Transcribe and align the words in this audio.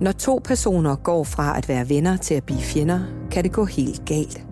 Når 0.00 0.12
to 0.12 0.40
personer 0.44 0.96
går 0.96 1.24
fra 1.24 1.58
at 1.58 1.68
være 1.68 1.88
venner 1.88 2.16
til 2.16 2.34
at 2.34 2.44
blive 2.44 2.60
fjender, 2.60 3.00
kan 3.30 3.44
det 3.44 3.52
gå 3.52 3.64
helt 3.64 4.02
galt. 4.04 4.44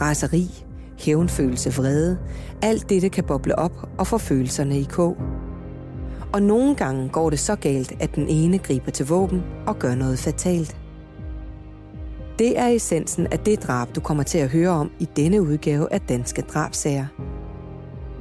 Raseri, 0.00 0.64
hævnfølelse, 0.98 1.74
vrede, 1.74 2.18
alt 2.62 2.90
dette 2.90 3.08
kan 3.08 3.24
boble 3.24 3.58
op 3.58 3.88
og 3.98 4.06
få 4.06 4.18
følelserne 4.18 4.80
i 4.80 4.84
kog. 4.90 5.16
Og 6.32 6.42
nogle 6.42 6.74
gange 6.74 7.08
går 7.08 7.30
det 7.30 7.38
så 7.38 7.56
galt, 7.56 7.92
at 8.00 8.14
den 8.14 8.28
ene 8.28 8.58
griber 8.58 8.90
til 8.90 9.06
våben 9.06 9.42
og 9.66 9.78
gør 9.78 9.94
noget 9.94 10.18
fatalt. 10.18 10.76
Det 12.38 12.58
er 12.58 12.68
essensen 12.68 13.26
af 13.26 13.38
det 13.38 13.62
drab, 13.62 13.94
du 13.94 14.00
kommer 14.00 14.22
til 14.22 14.38
at 14.38 14.50
høre 14.50 14.70
om 14.70 14.90
i 14.98 15.08
denne 15.16 15.42
udgave 15.42 15.92
af 15.92 16.00
Danske 16.00 16.42
Drabsager. 16.42 17.06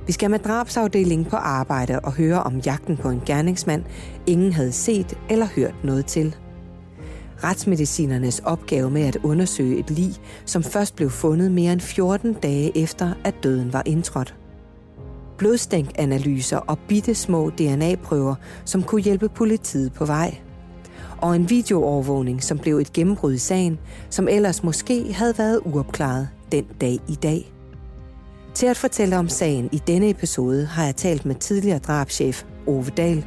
Vi 0.08 0.14
skal 0.14 0.32
med 0.32 0.40
drabsafdelingen 0.40 1.26
på 1.26 1.36
arbejde 1.36 2.00
og 2.00 2.14
høre 2.14 2.44
om 2.44 2.58
jagten 2.58 2.98
på 2.98 3.10
en 3.10 3.22
gerningsmand, 3.26 3.84
ingen 4.28 4.54
havde 4.54 4.72
set 4.72 5.18
eller 5.30 5.46
hørt 5.56 5.76
noget 5.84 6.06
til. 6.06 6.36
Retsmedicinernes 7.44 8.40
opgave 8.40 8.92
med 8.92 9.02
at 9.02 9.18
undersøge 9.24 9.80
et 9.80 9.92
lig, 9.92 10.14
som 10.46 10.64
først 10.64 10.96
blev 10.96 11.10
fundet 11.10 11.52
mere 11.52 11.74
end 11.74 11.82
14 11.82 12.34
dage 12.34 12.78
efter, 12.78 13.14
at 13.24 13.36
døden 13.44 13.74
var 13.74 13.84
indtrådt. 13.86 14.36
Blodstænkanalyser 15.38 16.58
og 16.58 16.80
bitte 16.88 17.16
små 17.16 17.50
DNA-prøver, 17.50 18.36
som 18.66 18.84
kunne 18.84 19.02
hjælpe 19.02 19.30
politiet 19.30 19.94
på 19.94 20.06
vej. 20.06 20.38
Og 21.18 21.36
en 21.36 21.50
videoovervågning, 21.50 22.44
som 22.44 22.60
blev 22.60 22.78
et 22.78 22.94
gennembrud 22.94 23.34
i 23.34 23.38
sagen, 23.38 23.80
som 24.10 24.28
ellers 24.28 24.64
måske 24.64 25.14
havde 25.14 25.38
været 25.38 25.62
uopklaret 25.66 26.30
den 26.52 26.66
dag 26.82 27.00
i 27.08 27.16
dag. 27.16 27.54
Til 28.54 28.66
at 28.66 28.78
fortælle 28.78 29.18
om 29.18 29.30
sagen 29.30 29.70
i 29.72 29.82
denne 29.88 30.10
episode 30.10 30.66
har 30.66 30.86
jeg 30.86 30.96
talt 30.96 31.26
med 31.26 31.36
tidligere 31.36 31.80
drabschef 31.80 32.44
Ove 32.68 32.86
Dahl, 32.98 33.26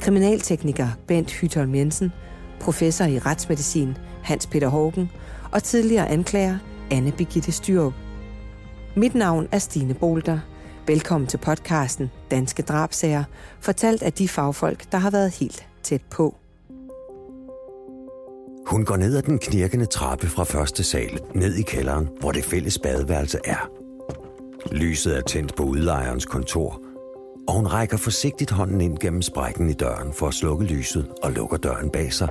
kriminaltekniker 0.00 0.88
Bent 1.06 1.32
Hytholm 1.32 1.74
Jensen, 1.74 2.12
professor 2.60 3.04
i 3.04 3.18
retsmedicin 3.18 3.96
Hans 4.22 4.46
Peter 4.46 4.68
Hågen 4.68 5.10
og 5.52 5.62
tidligere 5.62 6.08
anklager 6.08 6.58
Anne 6.90 7.12
Birgitte 7.12 7.52
Styrup. 7.52 7.92
Mit 8.96 9.14
navn 9.14 9.48
er 9.52 9.58
Stine 9.58 9.94
Bolter. 9.94 10.38
Velkommen 10.86 11.26
til 11.26 11.38
podcasten 11.38 12.10
Danske 12.30 12.62
Drabsager, 12.62 13.24
fortalt 13.60 14.02
af 14.02 14.12
de 14.12 14.28
fagfolk, 14.28 14.92
der 14.92 14.98
har 14.98 15.10
været 15.10 15.30
helt 15.30 15.66
tæt 15.82 16.02
på. 16.10 16.36
Hun 18.66 18.84
går 18.84 18.96
ned 18.96 19.16
ad 19.16 19.22
den 19.22 19.38
knirkende 19.38 19.86
trappe 19.86 20.26
fra 20.26 20.44
første 20.44 20.84
sal, 20.84 21.20
ned 21.34 21.54
i 21.54 21.62
kælderen, 21.62 22.08
hvor 22.20 22.32
det 22.32 22.44
fælles 22.44 22.78
badeværelse 22.78 23.38
er. 23.44 23.70
Lyset 24.72 25.16
er 25.16 25.20
tændt 25.20 25.56
på 25.56 25.62
udlejerens 25.62 26.26
kontor, 26.26 26.80
og 27.48 27.54
hun 27.54 27.66
rækker 27.66 27.96
forsigtigt 27.96 28.50
hånden 28.50 28.80
ind 28.80 28.98
gennem 28.98 29.22
sprækken 29.22 29.70
i 29.70 29.72
døren 29.72 30.12
for 30.12 30.28
at 30.28 30.34
slukke 30.34 30.64
lyset 30.64 31.06
og 31.22 31.32
lukker 31.32 31.56
døren 31.56 31.90
bag 31.90 32.12
sig, 32.12 32.28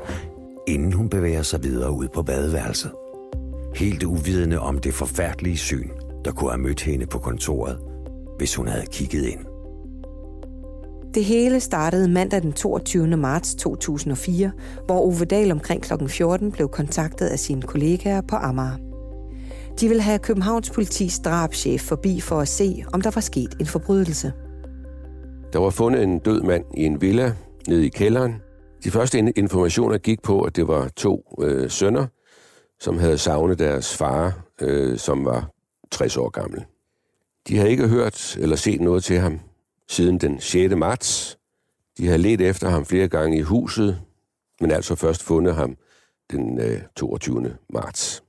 inden 0.68 0.94
hun 0.94 1.10
bevæger 1.10 1.42
sig 1.42 1.64
videre 1.64 1.92
ud 1.92 2.08
på 2.08 2.24
badeværelset. 2.24 2.92
Helt 3.76 4.04
uvidende 4.04 4.60
om 4.60 4.80
det 4.80 4.94
forfærdelige 4.94 5.58
syn, 5.58 5.90
der 6.26 6.32
kunne 6.32 6.50
have 6.50 6.62
mødt 6.62 6.82
hende 6.82 7.06
på 7.06 7.20
kontoret, 7.20 7.80
hvis 8.38 8.56
hun 8.56 8.68
havde 8.68 8.86
kigget 8.86 9.26
ind. 9.26 9.40
Det 11.14 11.26
hele 11.26 11.60
startede 11.60 12.08
mandag 12.08 12.42
den 12.42 12.54
22. 12.54 13.08
marts 13.08 13.56
2004, 13.56 14.52
hvor 14.86 15.00
Ove 15.00 15.26
Dahl 15.26 15.52
omkring 15.52 15.82
kl. 15.82 16.08
14 16.08 16.52
blev 16.52 16.70
kontaktet 16.70 17.28
af 17.28 17.40
sine 17.40 17.62
kollegaer 17.62 18.22
på 18.22 18.36
Amager. 18.36 18.78
De 19.80 19.88
ville 19.88 20.04
have 20.04 20.20
Københavns 20.20 20.70
politis 20.70 21.20
drabschef 21.20 21.82
forbi 21.82 22.22
for 22.22 22.40
at 22.40 22.48
se, 22.48 22.84
om 22.94 23.02
der 23.02 23.12
var 23.12 23.22
sket 23.22 23.56
en 23.60 23.66
forbrydelse. 23.66 24.34
Der 25.56 25.62
var 25.62 25.70
fundet 25.70 26.04
en 26.04 26.20
død 26.20 26.42
mand 26.42 26.66
i 26.78 26.84
en 26.84 27.02
villa 27.02 27.34
nede 27.68 27.86
i 27.86 27.90
kælderen. 27.90 28.42
De 28.84 28.92
første 28.92 29.20
informationer 29.20 29.98
gik 29.98 30.22
på, 30.22 30.42
at 30.42 30.56
det 30.56 30.68
var 30.68 30.88
to 30.88 31.36
øh, 31.42 31.70
sønner, 31.70 32.08
som 32.80 32.98
havde 32.98 33.18
savnet 33.18 33.60
deres 33.60 33.98
far, 33.98 34.46
øh, 34.62 34.98
som 34.98 35.26
var 35.26 35.52
60 35.92 36.18
år 36.18 36.30
gammel. 36.30 36.66
De 37.48 37.58
havde 37.58 37.72
ikke 37.72 37.88
hørt 37.88 38.38
eller 38.40 38.56
set 38.56 38.82
noget 38.82 39.04
til 39.04 39.20
ham 39.20 39.40
siden 39.90 40.18
den 40.18 40.40
6. 40.40 40.76
marts. 40.76 41.38
De 41.98 42.06
havde 42.06 42.22
let 42.22 42.42
efter 42.42 42.70
ham 42.70 42.86
flere 42.86 43.08
gange 43.08 43.38
i 43.38 43.42
huset, 43.42 44.02
men 44.62 44.72
altså 44.72 44.96
først 44.96 45.24
fundet 45.24 45.56
ham 45.56 45.78
den 46.32 46.60
øh, 46.60 46.82
22. 46.96 47.56
marts. 47.70 48.24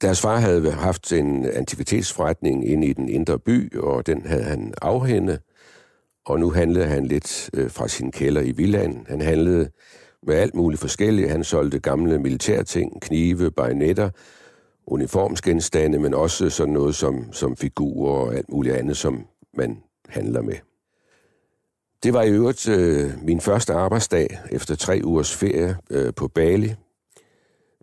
Deres 0.00 0.20
far 0.20 0.36
havde 0.36 0.70
haft 0.70 1.12
en 1.12 1.44
antikvitetsforretning 1.44 2.68
inde 2.68 2.86
i 2.86 2.92
den 2.92 3.08
indre 3.08 3.38
by, 3.38 3.78
og 3.78 4.06
den 4.06 4.26
havde 4.26 4.44
han 4.44 4.74
afhændet, 4.82 5.40
og 6.26 6.40
nu 6.40 6.50
handlede 6.50 6.86
han 6.86 7.06
lidt 7.06 7.50
øh, 7.54 7.70
fra 7.70 7.88
sin 7.88 8.12
kælder 8.12 8.40
i 8.40 8.52
villaen. 8.52 9.06
Han 9.08 9.20
handlede 9.20 9.70
med 10.22 10.34
alt 10.34 10.54
muligt 10.54 10.80
forskelligt. 10.80 11.30
Han 11.30 11.44
solgte 11.44 11.78
gamle 11.78 12.18
militærting, 12.18 13.02
knive, 13.02 13.50
bajonetter, 13.50 14.10
uniformsgenstande, 14.86 15.98
men 15.98 16.14
også 16.14 16.50
sådan 16.50 16.72
noget 16.72 16.94
som, 16.94 17.32
som 17.32 17.56
figurer 17.56 18.12
og 18.12 18.34
alt 18.34 18.48
muligt 18.48 18.74
andet, 18.74 18.96
som 18.96 19.26
man 19.54 19.82
handler 20.08 20.42
med. 20.42 20.54
Det 22.02 22.12
var 22.12 22.22
i 22.22 22.30
øvrigt 22.30 22.68
øh, 22.68 23.10
min 23.22 23.40
første 23.40 23.72
arbejdsdag 23.72 24.38
efter 24.50 24.74
tre 24.74 25.00
ugers 25.04 25.36
ferie 25.36 25.76
øh, 25.90 26.14
på 26.14 26.28
Bali. 26.28 26.74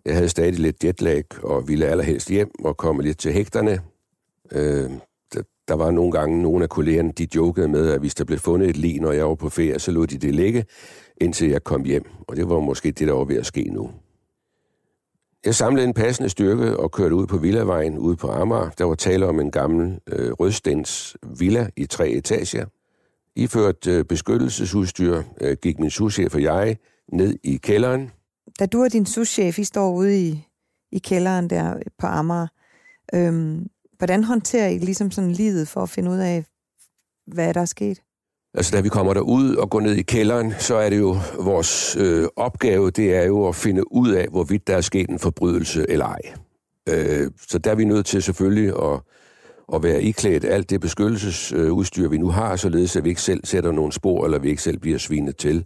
Jeg 0.04 0.14
havde 0.14 0.28
stadig 0.28 0.58
lidt 0.58 0.84
jetlag 0.84 1.24
og 1.42 1.68
ville 1.68 1.86
allerhelst 1.86 2.28
hjem 2.28 2.50
og 2.64 2.76
komme 2.76 3.02
lidt 3.02 3.18
til 3.18 3.32
hægterne. 3.32 3.80
Øh, 4.52 4.90
der, 5.68 5.74
var 5.74 5.90
nogle 5.90 6.12
gange 6.12 6.42
nogle 6.42 6.62
af 6.62 6.68
kollegerne, 6.68 7.12
de 7.12 7.28
jokede 7.34 7.68
med, 7.68 7.90
at 7.90 8.00
hvis 8.00 8.14
der 8.14 8.24
blev 8.24 8.38
fundet 8.38 8.70
et 8.70 8.76
lig, 8.76 9.00
når 9.00 9.12
jeg 9.12 9.28
var 9.28 9.34
på 9.34 9.48
ferie, 9.48 9.78
så 9.78 9.90
lod 9.90 10.06
de 10.06 10.18
det 10.18 10.34
ligge, 10.34 10.64
indtil 11.20 11.48
jeg 11.48 11.64
kom 11.64 11.84
hjem. 11.84 12.04
Og 12.28 12.36
det 12.36 12.48
var 12.48 12.60
måske 12.60 12.90
det, 12.90 13.08
der 13.08 13.14
var 13.14 13.24
ved 13.24 13.36
at 13.36 13.46
ske 13.46 13.64
nu. 13.64 13.90
Jeg 15.44 15.54
samlede 15.54 15.86
en 15.86 15.94
passende 15.94 16.28
styrke 16.28 16.76
og 16.76 16.90
kørte 16.90 17.14
ud 17.14 17.26
på 17.26 17.36
Villavejen 17.36 17.98
ude 17.98 18.16
på 18.16 18.28
Amager. 18.28 18.70
Der 18.70 18.84
var 18.84 18.94
tale 18.94 19.26
om 19.26 19.40
en 19.40 19.50
gammel 19.50 19.98
øh, 20.06 20.32
rødstens 20.32 21.16
villa 21.38 21.68
i 21.76 21.86
tre 21.86 22.08
etager. 22.08 22.66
Iført 23.36 23.86
øh, 23.86 24.04
beskyttelsesudstyr 24.04 25.22
øh, 25.40 25.56
gik 25.62 25.78
min 25.78 25.90
souschef 25.90 26.34
og 26.34 26.42
jeg 26.42 26.76
ned 27.12 27.38
i 27.42 27.56
kælderen. 27.56 28.10
Da 28.58 28.66
du 28.66 28.82
og 28.82 28.92
din 28.92 29.06
souschef, 29.06 29.58
I 29.58 29.64
står 29.64 29.92
ude 29.92 30.20
i, 30.20 30.48
i 30.92 30.98
kælderen 30.98 31.50
der 31.50 31.78
på 31.98 32.06
Amager, 32.06 32.46
øhm, 33.14 33.66
hvordan 34.00 34.24
håndterer 34.24 34.68
I 34.68 34.78
ligesom 34.78 35.10
sådan 35.10 35.32
livet 35.32 35.68
for 35.68 35.82
at 35.82 35.88
finde 35.88 36.10
ud 36.10 36.18
af, 36.18 36.44
hvad 37.26 37.54
der 37.54 37.60
er 37.60 37.64
sket? 37.64 38.02
Altså, 38.54 38.76
da 38.76 38.80
vi 38.80 38.88
kommer 38.88 39.14
derud 39.14 39.54
og 39.54 39.70
går 39.70 39.80
ned 39.80 39.94
i 39.94 40.02
kælderen, 40.02 40.52
så 40.58 40.74
er 40.74 40.90
det 40.90 40.98
jo 40.98 41.16
vores 41.38 41.96
øh, 41.96 42.28
opgave, 42.36 42.90
det 42.90 43.14
er 43.14 43.24
jo 43.24 43.48
at 43.48 43.54
finde 43.54 43.92
ud 43.92 44.10
af, 44.10 44.26
hvorvidt 44.30 44.66
der 44.66 44.76
er 44.76 44.80
sket 44.80 45.10
en 45.10 45.18
forbrydelse 45.18 45.86
eller 45.88 46.06
ej. 46.06 46.20
Øh, 46.88 47.30
så 47.48 47.58
der 47.58 47.70
er 47.70 47.74
vi 47.74 47.84
nødt 47.84 48.06
til 48.06 48.22
selvfølgelig 48.22 48.68
at, 48.68 49.00
at 49.74 49.82
være 49.82 50.02
iklædt 50.02 50.44
alt 50.44 50.70
det 50.70 50.80
beskyttelsesudstyr, 50.80 52.08
vi 52.08 52.18
nu 52.18 52.28
har, 52.28 52.56
således 52.56 52.96
at 52.96 53.04
vi 53.04 53.08
ikke 53.08 53.22
selv 53.22 53.40
sætter 53.44 53.72
nogle 53.72 53.92
spor, 53.92 54.24
eller 54.24 54.38
vi 54.38 54.50
ikke 54.50 54.62
selv 54.62 54.78
bliver 54.78 54.98
svinet 54.98 55.36
til. 55.36 55.64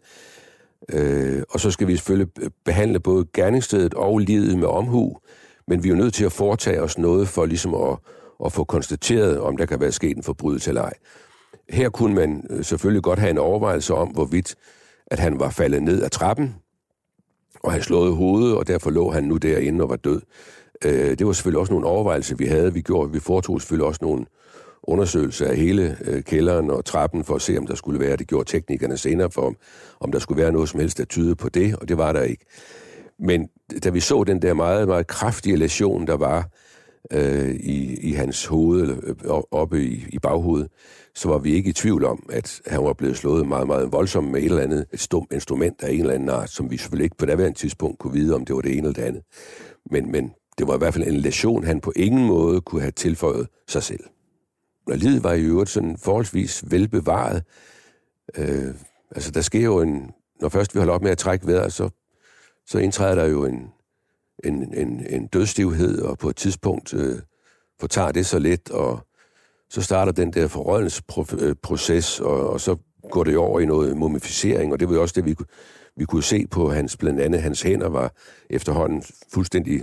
Øh, 0.93 1.43
og 1.51 1.61
så 1.61 1.71
skal 1.71 1.87
vi 1.87 1.97
selvfølgelig 1.97 2.29
behandle 2.65 3.01
både 3.01 3.27
gerningsstedet 3.35 3.95
og 3.95 4.19
livet 4.19 4.59
med 4.59 4.69
omhu, 4.69 5.17
men 5.69 5.85
vi 5.85 5.89
er 5.89 5.93
jo 5.93 5.99
nødt 5.99 6.15
til 6.15 6.25
at 6.25 6.33
foretage 6.33 6.83
os 6.83 6.99
noget 6.99 7.29
for 7.29 7.47
ligesom 7.47 7.75
at, 7.75 7.99
at 8.45 8.53
få 8.53 8.65
konstateret, 8.65 9.41
om 9.41 9.57
der 9.57 9.67
kan 9.67 9.81
være 9.81 9.93
sket 9.93 10.17
en 10.17 10.23
forbrydelse 10.23 10.71
eller 10.71 10.83
ej. 10.83 10.93
Her 11.69 11.89
kunne 11.89 12.15
man 12.15 12.47
øh, 12.51 12.65
selvfølgelig 12.65 13.03
godt 13.03 13.19
have 13.19 13.31
en 13.31 13.39
overvejelse 13.39 13.95
om, 13.95 14.09
hvorvidt 14.09 14.55
at 15.07 15.19
han 15.19 15.41
var 15.41 15.51
faldet 15.51 15.83
ned 15.83 16.03
af 16.03 16.11
trappen, 16.11 16.55
og 17.63 17.73
han 17.73 17.83
slået 17.83 18.17
hovedet, 18.17 18.57
og 18.57 18.69
derfor 18.69 18.91
lå 18.91 19.11
han 19.11 19.25
nu 19.25 19.37
derinde 19.37 19.85
og 19.85 19.91
var 19.91 19.97
død. 19.97 20.21
Øh, 20.85 21.19
det 21.19 21.27
var 21.27 21.33
selvfølgelig 21.33 21.61
også 21.61 21.73
nogle 21.73 21.87
overvejelser, 21.87 22.37
vi 22.37 22.47
havde. 22.47 22.75
Vi, 22.75 22.81
gjorde, 22.81 23.13
vi 23.13 23.21
foretog 23.21 23.61
selvfølgelig 23.61 23.87
også 23.87 23.99
nogle 24.03 24.27
undersøgelser 24.83 25.49
af 25.49 25.57
hele 25.57 25.97
øh, 26.05 26.23
kælderen 26.23 26.71
og 26.71 26.85
trappen 26.85 27.25
for 27.25 27.35
at 27.35 27.43
se, 27.43 27.59
om 27.59 27.67
der 27.67 27.75
skulle 27.75 28.01
være, 28.01 28.17
det 28.17 28.29
gjorde 28.29 28.51
teknikerne 28.51 28.97
senere 28.97 29.31
for, 29.31 29.55
om 30.01 30.13
der 30.13 30.19
skulle 30.19 30.43
være 30.43 30.53
noget 30.53 30.69
som 30.69 30.81
helst, 30.81 30.99
der 30.99 31.05
tyder 31.05 31.35
på 31.35 31.49
det, 31.49 31.77
og 31.77 31.89
det 31.89 31.99
var 31.99 32.13
der 32.13 32.23
ikke. 32.23 32.45
Men 33.19 33.49
da 33.85 33.91
vi 33.91 34.01
så 34.01 34.25
den 34.25 34.43
der 34.43 34.55
meget, 34.55 34.89
meget 34.89 35.07
kraftige 35.07 35.57
lesion, 35.57 36.07
der 36.07 36.17
var 36.17 36.49
øh, 37.11 37.55
i, 37.55 37.97
i 38.01 38.13
hans 38.13 38.47
hoved, 38.47 38.81
eller 38.83 38.97
øh, 39.37 39.43
oppe 39.51 39.85
i, 39.85 40.07
i 40.09 40.19
baghovedet, 40.19 40.69
så 41.15 41.29
var 41.29 41.39
vi 41.39 41.55
ikke 41.55 41.71
i 41.71 41.73
tvivl 41.73 42.05
om, 42.05 42.27
at 42.33 42.61
han 42.67 42.85
var 42.85 42.93
blevet 42.93 43.17
slået 43.17 43.49
meget, 43.49 43.67
meget 43.67 43.93
voldsomt 43.93 44.31
med 44.31 44.41
et 44.41 44.45
eller 44.45 44.63
andet 44.63 44.87
et 44.93 45.01
stumt 45.01 45.33
instrument 45.33 45.83
af 45.83 45.93
en 45.93 46.01
eller 46.01 46.15
anden 46.15 46.29
art, 46.29 46.51
som 46.51 46.71
vi 46.71 46.77
selvfølgelig 46.77 47.05
ikke 47.05 47.17
på 47.17 47.27
daværende 47.27 47.59
tidspunkt 47.59 47.99
kunne 47.99 48.13
vide, 48.13 48.35
om 48.35 48.45
det 48.45 48.57
var 48.57 48.63
det 48.63 48.71
ene 48.71 48.79
eller 48.79 48.93
det 48.93 49.03
andet. 49.03 49.23
Men, 49.91 50.13
men 50.13 50.33
det 50.59 50.67
var 50.67 50.75
i 50.75 50.79
hvert 50.79 50.95
fald 50.95 51.07
en 51.07 51.17
lesion, 51.17 51.65
han 51.65 51.81
på 51.81 51.93
ingen 51.97 52.27
måde 52.27 52.61
kunne 52.61 52.81
have 52.81 52.91
tilføjet 52.91 53.49
sig 53.69 53.83
selv. 53.83 54.05
Og 54.87 54.97
livet 54.97 55.25
var 55.25 55.33
i 55.33 55.43
øvrigt 55.43 55.71
sådan 55.71 55.97
forholdsvis 55.97 56.65
velbevaret. 56.71 57.43
Øh, 58.37 58.75
altså, 59.11 59.31
der 59.31 59.41
sker 59.41 59.61
jo 59.61 59.81
en... 59.81 60.11
Når 60.41 60.49
først 60.49 60.75
vi 60.75 60.79
holder 60.79 60.95
op 60.95 61.03
med 61.03 61.11
at 61.11 61.19
trække 61.19 61.47
vejret, 61.47 61.73
så, 61.73 61.91
så 62.67 62.79
indtræder 62.79 63.15
der 63.15 63.25
jo 63.25 63.45
en, 63.45 63.69
en, 64.45 64.75
en, 64.75 65.07
en 65.09 65.27
dødstivhed, 65.27 66.03
og 66.03 66.19
på 66.19 66.29
et 66.29 66.37
tidspunkt 66.37 66.95
øh, 66.95 67.19
fortager 67.81 68.13
det 68.13 68.27
så 68.27 68.39
lidt, 68.39 68.71
og 68.71 69.07
så 69.71 69.83
starter 69.83 70.13
den 70.13 70.33
der 70.33 70.49
forrådelsesproces, 70.49 72.21
øh, 72.21 72.27
og, 72.27 72.51
og 72.51 72.61
så 72.61 72.77
går 73.11 73.25
det 73.25 73.37
over 73.37 73.61
i 73.61 73.67
noget 73.67 73.97
mumificering, 73.97 74.73
og 74.73 74.81
det 74.81 74.89
var 74.89 74.95
jo 74.95 75.03
også 75.03 75.13
det, 75.17 75.25
vi, 75.25 75.35
vi 75.97 76.05
kunne 76.05 76.23
se 76.23 76.47
på 76.47 76.71
hans, 76.71 76.97
blandt 76.97 77.21
andet 77.21 77.43
hans 77.43 77.63
hænder 77.63 77.89
var 77.89 78.13
efterhånden 78.51 79.03
fuldstændig 79.33 79.83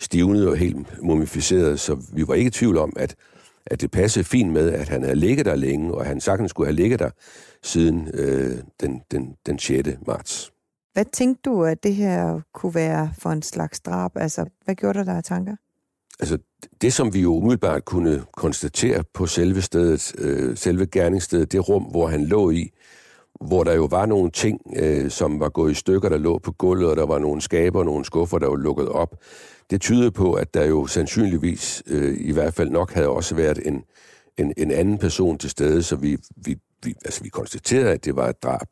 stivnet 0.00 0.48
og 0.48 0.56
helt 0.56 1.02
mumificeret, 1.02 1.80
så 1.80 1.96
vi 2.12 2.28
var 2.28 2.34
ikke 2.34 2.48
i 2.48 2.50
tvivl 2.50 2.76
om, 2.76 2.92
at, 2.96 3.14
at 3.66 3.80
det 3.80 3.90
passede 3.90 4.24
fint 4.24 4.52
med, 4.52 4.72
at 4.72 4.88
han 4.88 5.02
havde 5.02 5.16
ligget 5.16 5.46
der 5.46 5.56
længe, 5.56 5.94
og 5.94 6.06
han 6.06 6.20
sagtens 6.20 6.50
skulle 6.50 6.66
have 6.66 6.76
ligget 6.76 6.98
der 6.98 7.10
siden 7.62 8.08
øh, 8.14 8.58
den, 8.80 9.02
den, 9.10 9.36
den 9.46 9.58
6. 9.58 9.88
marts. 10.06 10.51
Hvad 10.92 11.04
tænkte 11.12 11.50
du, 11.50 11.64
at 11.64 11.82
det 11.82 11.94
her 11.94 12.40
kunne 12.54 12.74
være 12.74 13.12
for 13.18 13.30
en 13.30 13.42
slags 13.42 13.80
drab? 13.80 14.10
Altså, 14.16 14.44
hvad 14.64 14.74
gjorde 14.74 14.98
der 14.98 15.04
der 15.04 15.16
af 15.16 15.24
tanker? 15.24 15.56
Altså, 16.20 16.38
det 16.82 16.92
som 16.92 17.14
vi 17.14 17.20
jo 17.20 17.34
umiddelbart 17.34 17.84
kunne 17.84 18.24
konstatere 18.36 19.04
på 19.14 19.26
selve 19.26 19.62
stedet, 19.62 20.14
øh, 20.18 20.56
selve 20.56 20.86
gerningsstedet, 20.86 21.52
det 21.52 21.68
rum, 21.68 21.82
hvor 21.82 22.06
han 22.06 22.24
lå 22.24 22.50
i, 22.50 22.70
hvor 23.40 23.64
der 23.64 23.74
jo 23.74 23.84
var 23.84 24.06
nogle 24.06 24.30
ting, 24.30 24.60
øh, 24.76 25.10
som 25.10 25.40
var 25.40 25.48
gået 25.48 25.70
i 25.70 25.74
stykker, 25.74 26.08
der 26.08 26.18
lå 26.18 26.38
på 26.38 26.52
gulvet, 26.52 26.90
og 26.90 26.96
der 26.96 27.06
var 27.06 27.18
nogle 27.18 27.40
skaber 27.40 27.78
og 27.78 27.84
nogle 27.84 28.04
skuffer, 28.04 28.38
der 28.38 28.46
var 28.48 28.56
lukket 28.56 28.88
op. 28.88 29.16
Det 29.70 29.80
tyder 29.80 30.10
på, 30.10 30.32
at 30.32 30.54
der 30.54 30.64
jo 30.64 30.86
sandsynligvis, 30.86 31.82
øh, 31.86 32.16
i 32.20 32.32
hvert 32.32 32.54
fald 32.54 32.70
nok, 32.70 32.92
havde 32.92 33.08
også 33.08 33.34
været 33.34 33.66
en, 33.66 33.84
en, 34.38 34.52
en 34.56 34.70
anden 34.70 34.98
person 34.98 35.38
til 35.38 35.50
stede, 35.50 35.82
så 35.82 35.96
vi, 35.96 36.18
vi, 36.36 36.56
vi, 36.84 36.94
altså 37.04 37.22
vi 37.22 37.28
konstaterede, 37.28 37.90
at 37.90 38.04
det 38.04 38.16
var 38.16 38.28
et 38.28 38.42
drab. 38.42 38.66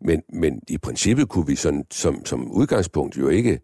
Men, 0.00 0.22
men 0.32 0.60
i 0.68 0.78
princippet 0.78 1.28
kunne 1.28 1.46
vi 1.46 1.56
sådan, 1.56 1.84
som, 1.90 2.24
som 2.26 2.50
udgangspunkt 2.50 3.18
jo 3.18 3.28
ikke 3.28 3.60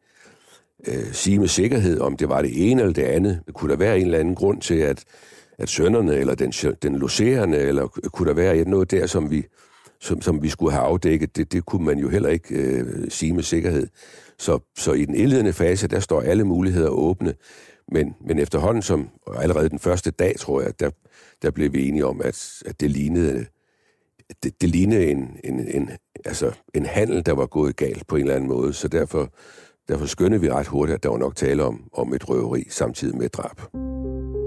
øh, 0.87 1.13
sige 1.13 1.39
med 1.39 1.49
sikkerhed, 1.49 2.01
om 2.01 2.17
det 2.17 2.29
var 2.29 2.43
det 2.43 2.71
ene 2.71 2.81
eller 2.81 2.95
det 2.95 3.03
andet. 3.03 3.41
Kunne 3.55 3.71
der 3.71 3.79
være 3.79 3.99
en 3.99 4.05
eller 4.05 4.19
anden 4.19 4.35
grund 4.35 4.61
til, 4.61 4.75
at, 4.75 5.05
at 5.59 5.69
sønderne, 5.69 6.15
eller 6.15 6.35
den, 6.35 6.53
den 6.83 6.99
loserende, 6.99 7.59
eller 7.59 7.87
kunne 7.87 8.29
der 8.29 8.35
være 8.35 8.65
noget 8.65 8.91
der, 8.91 9.07
som 9.07 9.31
vi, 9.31 9.45
som, 10.01 10.23
som 10.23 10.43
vi 10.43 10.49
skulle 10.49 10.73
have 10.73 10.85
afdækket, 10.85 11.37
det, 11.37 11.53
det 11.53 11.67
kunne 11.67 11.85
man 11.85 11.99
jo 11.99 12.09
heller 12.09 12.29
ikke 12.29 12.55
øh, 12.55 13.11
sige 13.11 13.33
med 13.33 13.43
sikkerhed. 13.43 13.87
Så, 14.39 14.59
så 14.77 14.93
i 14.93 15.05
den 15.05 15.15
indledende 15.15 15.53
fase, 15.53 15.89
der 15.89 16.01
står 16.01 16.21
alle 16.21 16.45
muligheder 16.45 16.89
åbne. 16.89 17.35
Men, 17.93 18.15
men 18.27 18.39
efterhånden, 18.39 18.83
som 18.83 19.09
allerede 19.37 19.69
den 19.69 19.79
første 19.79 20.11
dag, 20.11 20.37
tror 20.39 20.61
jeg, 20.61 20.81
der, 20.81 20.91
der 21.43 21.51
blev 21.51 21.73
vi 21.73 21.89
enige 21.89 22.07
om, 22.07 22.21
at, 22.25 22.63
at 22.67 22.81
det 22.81 22.91
lignede, 22.91 23.47
det, 24.43 24.61
det 24.61 24.69
lignede 24.69 25.11
en, 25.11 25.37
en, 25.45 25.61
en, 25.75 25.91
altså 26.25 26.53
en 26.75 26.87
handel, 26.87 27.27
der 27.27 27.33
var 27.33 27.47
gået 27.47 27.77
galt 27.77 28.07
på 28.07 28.17
en 28.17 28.23
eller 28.23 28.35
anden 28.35 28.49
måde. 28.49 28.73
Så 28.73 28.89
derfor, 28.89 29.33
derfor 29.89 30.07
skyndede 30.07 30.41
vi 30.41 30.51
ret 30.51 30.67
hurtigt, 30.67 30.97
at 30.97 31.03
der 31.03 31.09
var 31.09 31.19
nok 31.19 31.37
tale 31.37 31.65
om, 31.65 31.85
om 31.93 32.15
et 32.15 32.29
røveri 32.29 32.67
samtidig 32.71 33.17
med 33.17 33.27
et 33.27 33.35
drab. 33.35 33.61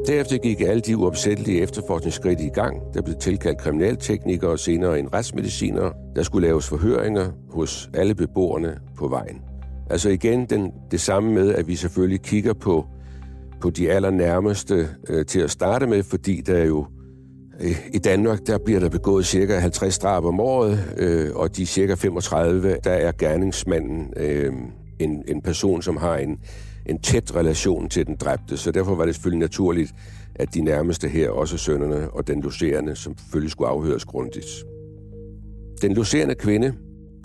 Derefter 0.07 0.37
gik 0.37 0.61
alle 0.61 0.81
de 0.81 0.97
uopsættelige 0.97 1.61
efterforskningsskridt 1.61 2.41
i 2.41 2.49
gang. 2.49 2.81
Der 2.93 3.01
blev 3.01 3.15
tilkaldt 3.15 3.57
kriminalteknikere 3.57 4.51
og 4.51 4.59
senere 4.59 4.99
en 4.99 5.13
retsmediciner. 5.13 5.91
Der 6.15 6.23
skulle 6.23 6.47
laves 6.47 6.67
forhøringer 6.69 7.31
hos 7.49 7.89
alle 7.93 8.15
beboerne 8.15 8.79
på 8.97 9.07
vejen. 9.07 9.41
Altså 9.89 10.09
igen 10.09 10.45
den, 10.45 10.71
det 10.91 11.01
samme 11.01 11.33
med, 11.33 11.55
at 11.55 11.67
vi 11.67 11.75
selvfølgelig 11.75 12.21
kigger 12.21 12.53
på, 12.53 12.85
på 13.61 13.69
de 13.69 13.91
allernærmeste 13.91 14.89
øh, 15.09 15.25
til 15.25 15.39
at 15.39 15.51
starte 15.51 15.87
med, 15.87 16.03
fordi 16.03 16.41
der 16.41 16.57
er 16.57 16.65
jo 16.65 16.85
Øh, 17.63 17.87
i 17.93 17.97
Danmark, 17.97 18.39
der 18.47 18.57
bliver 18.57 18.79
der 18.79 18.89
begået 18.89 19.25
cirka 19.25 19.57
50 19.57 19.99
drab 19.99 20.25
om 20.25 20.39
året, 20.39 20.79
øh, 20.97 21.35
og 21.35 21.57
de 21.57 21.65
cirka 21.65 21.93
35, 21.93 22.77
der 22.83 22.91
er 22.91 23.11
gerningsmanden 23.11 24.13
øh, 24.17 24.53
en, 24.99 25.23
en 25.27 25.41
person, 25.41 25.81
som 25.81 25.97
har 25.97 26.17
en, 26.17 26.39
en 26.85 26.99
tæt 26.99 27.35
relation 27.35 27.89
til 27.89 28.07
den 28.07 28.15
dræbte, 28.15 28.57
så 28.57 28.71
derfor 28.71 28.95
var 28.95 29.05
det 29.05 29.15
selvfølgelig 29.15 29.39
naturligt, 29.39 29.91
at 30.35 30.53
de 30.53 30.61
nærmeste 30.61 31.07
her, 31.07 31.29
også 31.29 31.57
sønderne 31.57 32.09
og 32.09 32.27
den 32.27 32.41
loserende, 32.41 32.95
som 32.95 33.17
selvfølgelig 33.17 33.51
skulle 33.51 33.69
afhøres 33.69 34.05
grundigt. 34.05 34.47
Den 35.81 35.93
loserende 35.93 36.35
kvinde, 36.35 36.73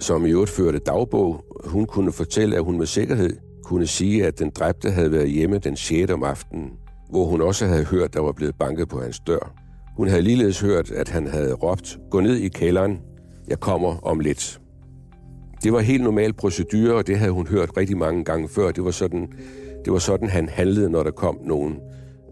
som 0.00 0.26
i 0.26 0.30
øvrigt 0.30 0.50
førte 0.50 0.78
dagbog, 0.78 1.44
hun 1.64 1.86
kunne 1.86 2.12
fortælle, 2.12 2.56
at 2.56 2.64
hun 2.64 2.78
med 2.78 2.86
sikkerhed 2.86 3.36
kunne 3.64 3.86
sige, 3.86 4.26
at 4.26 4.38
den 4.38 4.50
dræbte 4.50 4.90
havde 4.90 5.12
været 5.12 5.30
hjemme 5.30 5.58
den 5.58 5.76
6. 5.76 6.12
om 6.12 6.22
aftenen, 6.22 6.70
hvor 7.10 7.24
hun 7.24 7.40
også 7.40 7.66
havde 7.66 7.84
hørt, 7.84 8.14
der 8.14 8.20
var 8.20 8.32
blevet 8.32 8.54
banket 8.58 8.88
på 8.88 9.00
hans 9.00 9.20
dør. 9.26 9.65
Hun 9.96 10.08
havde 10.08 10.22
ligeledes 10.22 10.60
hørt, 10.60 10.90
at 10.90 11.08
han 11.08 11.26
havde 11.26 11.54
råbt, 11.54 11.98
gå 12.10 12.20
ned 12.20 12.36
i 12.36 12.48
kælderen, 12.48 13.00
jeg 13.48 13.60
kommer 13.60 13.98
om 14.02 14.20
lidt. 14.20 14.60
Det 15.62 15.72
var 15.72 15.80
helt 15.80 16.02
normal 16.02 16.32
procedure, 16.32 16.94
og 16.94 17.06
det 17.06 17.18
havde 17.18 17.32
hun 17.32 17.46
hørt 17.46 17.76
rigtig 17.76 17.96
mange 17.96 18.24
gange 18.24 18.48
før. 18.48 18.70
Det 18.70 18.84
var 18.84 18.90
sådan, 18.90 19.32
det 19.84 19.92
var 19.92 19.98
sådan 19.98 20.28
han 20.28 20.48
handlede, 20.48 20.90
når 20.90 21.02
der 21.02 21.10
kom 21.10 21.38
nogen 21.44 21.78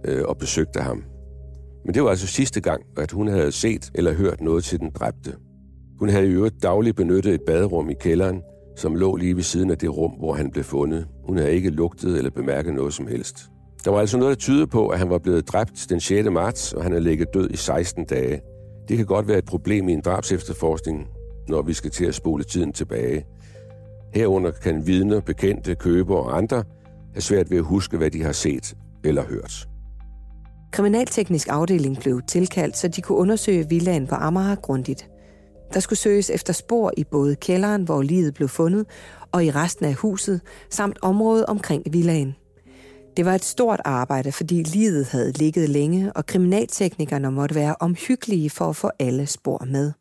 øh, 0.04 0.22
og 0.24 0.38
besøgte 0.38 0.80
ham. 0.80 1.02
Men 1.84 1.94
det 1.94 2.02
var 2.02 2.10
altså 2.10 2.26
sidste 2.26 2.60
gang, 2.60 2.82
at 2.96 3.10
hun 3.10 3.28
havde 3.28 3.52
set 3.52 3.90
eller 3.94 4.12
hørt 4.12 4.40
noget 4.40 4.64
til 4.64 4.80
den 4.80 4.90
dræbte. 4.90 5.32
Hun 5.98 6.08
havde 6.08 6.26
i 6.26 6.30
øvrigt 6.30 6.62
dagligt 6.62 6.96
benyttet 6.96 7.34
et 7.34 7.42
baderum 7.46 7.90
i 7.90 7.94
kælderen, 8.00 8.42
som 8.76 8.94
lå 8.94 9.16
lige 9.16 9.36
ved 9.36 9.42
siden 9.42 9.70
af 9.70 9.78
det 9.78 9.96
rum, 9.96 10.10
hvor 10.10 10.34
han 10.34 10.50
blev 10.50 10.64
fundet. 10.64 11.06
Hun 11.26 11.36
havde 11.36 11.52
ikke 11.52 11.70
lugtet 11.70 12.16
eller 12.16 12.30
bemærket 12.30 12.74
noget 12.74 12.94
som 12.94 13.06
helst. 13.06 13.50
Der 13.84 13.90
var 13.90 14.00
altså 14.00 14.18
noget, 14.18 14.30
der 14.30 14.40
tyder 14.40 14.66
på, 14.66 14.88
at 14.88 14.98
han 14.98 15.10
var 15.10 15.18
blevet 15.18 15.48
dræbt 15.48 15.86
den 15.88 16.00
6. 16.00 16.30
marts, 16.30 16.72
og 16.72 16.82
han 16.82 16.92
er 16.92 16.98
ligget 16.98 17.34
død 17.34 17.50
i 17.50 17.56
16 17.56 18.04
dage. 18.04 18.40
Det 18.88 18.96
kan 18.96 19.06
godt 19.06 19.28
være 19.28 19.38
et 19.38 19.44
problem 19.44 19.88
i 19.88 19.92
en 19.92 20.00
drabsefterforskning, 20.00 21.08
når 21.48 21.62
vi 21.62 21.72
skal 21.72 21.90
til 21.90 22.04
at 22.04 22.14
spole 22.14 22.44
tiden 22.44 22.72
tilbage. 22.72 23.26
Herunder 24.14 24.50
kan 24.50 24.86
vidner, 24.86 25.20
bekendte, 25.20 25.74
købere 25.74 26.18
og 26.18 26.36
andre 26.36 26.64
have 27.12 27.22
svært 27.22 27.50
ved 27.50 27.58
at 27.58 27.64
huske, 27.64 27.96
hvad 27.96 28.10
de 28.10 28.22
har 28.22 28.32
set 28.32 28.74
eller 29.04 29.24
hørt. 29.24 29.68
Kriminalteknisk 30.72 31.48
afdeling 31.50 31.98
blev 32.00 32.20
tilkaldt, 32.28 32.76
så 32.76 32.88
de 32.88 33.02
kunne 33.02 33.18
undersøge 33.18 33.68
villaen 33.68 34.06
på 34.06 34.14
Amager 34.14 34.54
grundigt. 34.54 35.08
Der 35.74 35.80
skulle 35.80 35.98
søges 35.98 36.30
efter 36.30 36.52
spor 36.52 36.92
i 36.96 37.04
både 37.04 37.36
kælderen, 37.36 37.82
hvor 37.82 38.02
livet 38.02 38.34
blev 38.34 38.48
fundet, 38.48 38.86
og 39.32 39.44
i 39.44 39.50
resten 39.50 39.84
af 39.86 39.94
huset, 39.94 40.40
samt 40.70 40.98
området 41.02 41.46
omkring 41.46 41.82
villaen. 41.92 42.34
Det 43.16 43.24
var 43.24 43.34
et 43.34 43.44
stort 43.44 43.80
arbejde, 43.84 44.32
fordi 44.32 44.62
livet 44.62 45.06
havde 45.06 45.32
ligget 45.32 45.68
længe, 45.68 46.12
og 46.12 46.26
kriminalteknikerne 46.26 47.30
måtte 47.30 47.54
være 47.54 47.76
omhyggelige 47.80 48.50
for 48.50 48.64
at 48.64 48.76
få 48.76 48.90
alle 48.98 49.26
spor 49.26 49.64
med. 49.66 49.92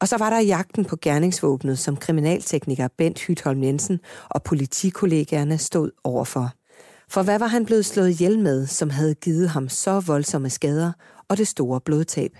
Og 0.00 0.08
så 0.08 0.16
var 0.18 0.30
der 0.30 0.40
jagten 0.40 0.84
på 0.84 0.96
gerningsvåbnet, 0.96 1.78
som 1.78 1.96
kriminaltekniker 1.96 2.88
Bent 2.98 3.20
Hytholm 3.20 3.62
Jensen 3.62 4.00
og 4.28 4.42
politikollegaerne 4.42 5.58
stod 5.58 5.90
overfor. 6.04 6.50
For 7.10 7.22
hvad 7.22 7.38
var 7.38 7.46
han 7.46 7.66
blevet 7.66 7.84
slået 7.84 8.10
ihjel 8.10 8.38
med, 8.38 8.66
som 8.66 8.90
havde 8.90 9.14
givet 9.14 9.48
ham 9.48 9.68
så 9.68 10.00
voldsomme 10.00 10.50
skader 10.50 10.92
og 11.28 11.38
det 11.38 11.48
store 11.48 11.80
blodtab? 11.80 12.30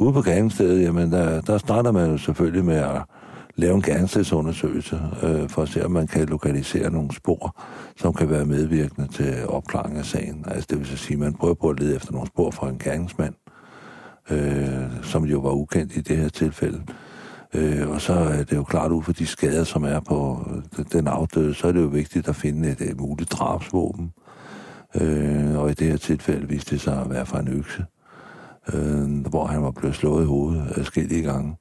Ude 0.00 0.12
på 0.12 0.22
gerningsstedet, 0.22 0.82
jamen 0.82 1.12
der, 1.12 1.40
der 1.40 1.58
starter 1.58 1.92
man 1.92 2.10
jo 2.10 2.18
selvfølgelig 2.18 2.64
med 2.64 2.76
at 2.76 3.02
lave 3.56 3.74
en 3.74 3.82
gerningsstedsundersøgelse, 3.82 5.00
øh, 5.22 5.48
for 5.48 5.62
at 5.62 5.68
se, 5.68 5.84
om 5.84 5.90
man 5.90 6.06
kan 6.06 6.26
lokalisere 6.26 6.90
nogle 6.90 7.14
spor, 7.14 7.60
som 7.96 8.12
kan 8.12 8.30
være 8.30 8.44
medvirkende 8.44 9.08
til 9.08 9.46
opklaring 9.48 9.98
af 9.98 10.04
sagen. 10.04 10.44
Altså 10.48 10.66
det 10.70 10.78
vil 10.78 10.86
sige, 10.86 11.14
at 11.14 11.18
man 11.18 11.34
prøver 11.34 11.54
på 11.54 11.68
at 11.68 11.80
lede 11.80 11.96
efter 11.96 12.12
nogle 12.12 12.26
spor 12.26 12.50
fra 12.50 12.68
en 12.68 12.78
gerningsmand, 12.78 13.34
øh, 14.30 15.02
som 15.02 15.24
jo 15.24 15.38
var 15.38 15.50
ukendt 15.50 15.96
i 15.96 16.00
det 16.00 16.16
her 16.16 16.28
tilfælde. 16.28 16.82
Øh, 17.54 17.90
og 17.90 18.00
så 18.00 18.12
er 18.12 18.42
det 18.42 18.56
jo 18.56 18.64
klart 18.64 18.92
ud 18.92 19.02
for 19.02 19.12
de 19.12 19.26
skader, 19.26 19.64
som 19.64 19.84
er 19.84 20.00
på 20.00 20.48
øh, 20.78 20.84
den 20.92 21.06
afdøde, 21.06 21.54
så 21.54 21.68
er 21.68 21.72
det 21.72 21.80
jo 21.80 21.86
vigtigt 21.86 22.28
at 22.28 22.36
finde 22.36 22.70
et, 22.70 22.80
et 22.80 23.00
muligt 23.00 23.32
drabsvåben. 23.32 24.12
Øh, 25.00 25.58
og 25.58 25.70
i 25.70 25.74
det 25.74 25.86
her 25.86 25.96
tilfælde 25.96 26.48
viste 26.48 26.70
det 26.70 26.80
sig 26.80 27.00
at 27.00 27.10
være 27.10 27.26
fra 27.26 27.40
en 27.40 27.48
økse, 27.48 27.84
øh, 28.74 29.26
hvor 29.26 29.46
han 29.46 29.62
var 29.62 29.70
blevet 29.70 29.96
slået 29.96 30.22
i 30.22 30.26
hovedet 30.26 30.72
forskellige 30.74 31.22
gange. 31.22 31.56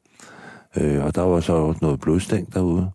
Øh, 0.78 1.06
og 1.06 1.16
der 1.16 1.22
var 1.22 1.40
så 1.40 1.54
også 1.54 1.80
noget 1.82 2.00
blodstænk 2.00 2.54
derude. 2.54 2.92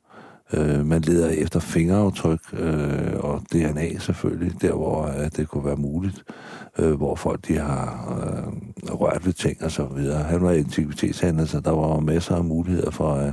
Øh, 0.52 0.86
man 0.86 1.00
leder 1.00 1.28
efter 1.28 1.60
fingeraftryk 1.60 2.40
øh, 2.52 3.14
og 3.20 3.42
DNA 3.52 3.98
selvfølgelig, 3.98 4.62
der 4.62 4.72
hvor 4.72 5.02
at 5.02 5.36
det 5.36 5.48
kunne 5.48 5.64
være 5.64 5.76
muligt, 5.76 6.22
øh, 6.78 6.92
hvor 6.92 7.14
folk 7.14 7.48
de 7.48 7.56
har 7.58 8.14
øh, 8.20 8.94
rørt 8.94 9.26
ved 9.26 9.32
ting 9.32 9.64
og 9.64 9.70
så 9.70 9.84
videre. 9.84 10.22
Han 10.22 10.42
var 10.42 10.50
antikvitetshandler, 10.50 11.44
så 11.44 11.60
der 11.60 11.70
var 11.70 12.00
masser 12.00 12.34
af 12.34 12.44
muligheder 12.44 12.90
for, 12.90 13.32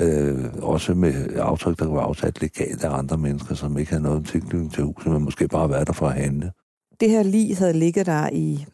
øh, 0.00 0.38
øh, 0.38 0.44
også 0.62 0.94
med 0.94 1.36
aftryk, 1.36 1.78
der 1.78 1.88
var 1.88 2.00
afsat 2.00 2.40
legalt 2.40 2.84
af 2.84 2.98
andre 2.98 3.18
mennesker, 3.18 3.54
som 3.54 3.78
ikke 3.78 3.90
havde 3.90 4.02
noget 4.02 4.26
tilknytning 4.26 4.72
til 4.72 4.84
huset, 4.84 5.12
men 5.12 5.24
måske 5.24 5.48
bare 5.48 5.70
været 5.70 5.86
der 5.86 5.92
for 5.92 6.06
at 6.06 6.14
handle. 6.14 6.52
Det 7.00 7.10
her 7.10 7.22
lige 7.22 7.56
havde 7.56 7.72
ligget 7.72 8.06
der 8.06 8.28
i 8.32 8.66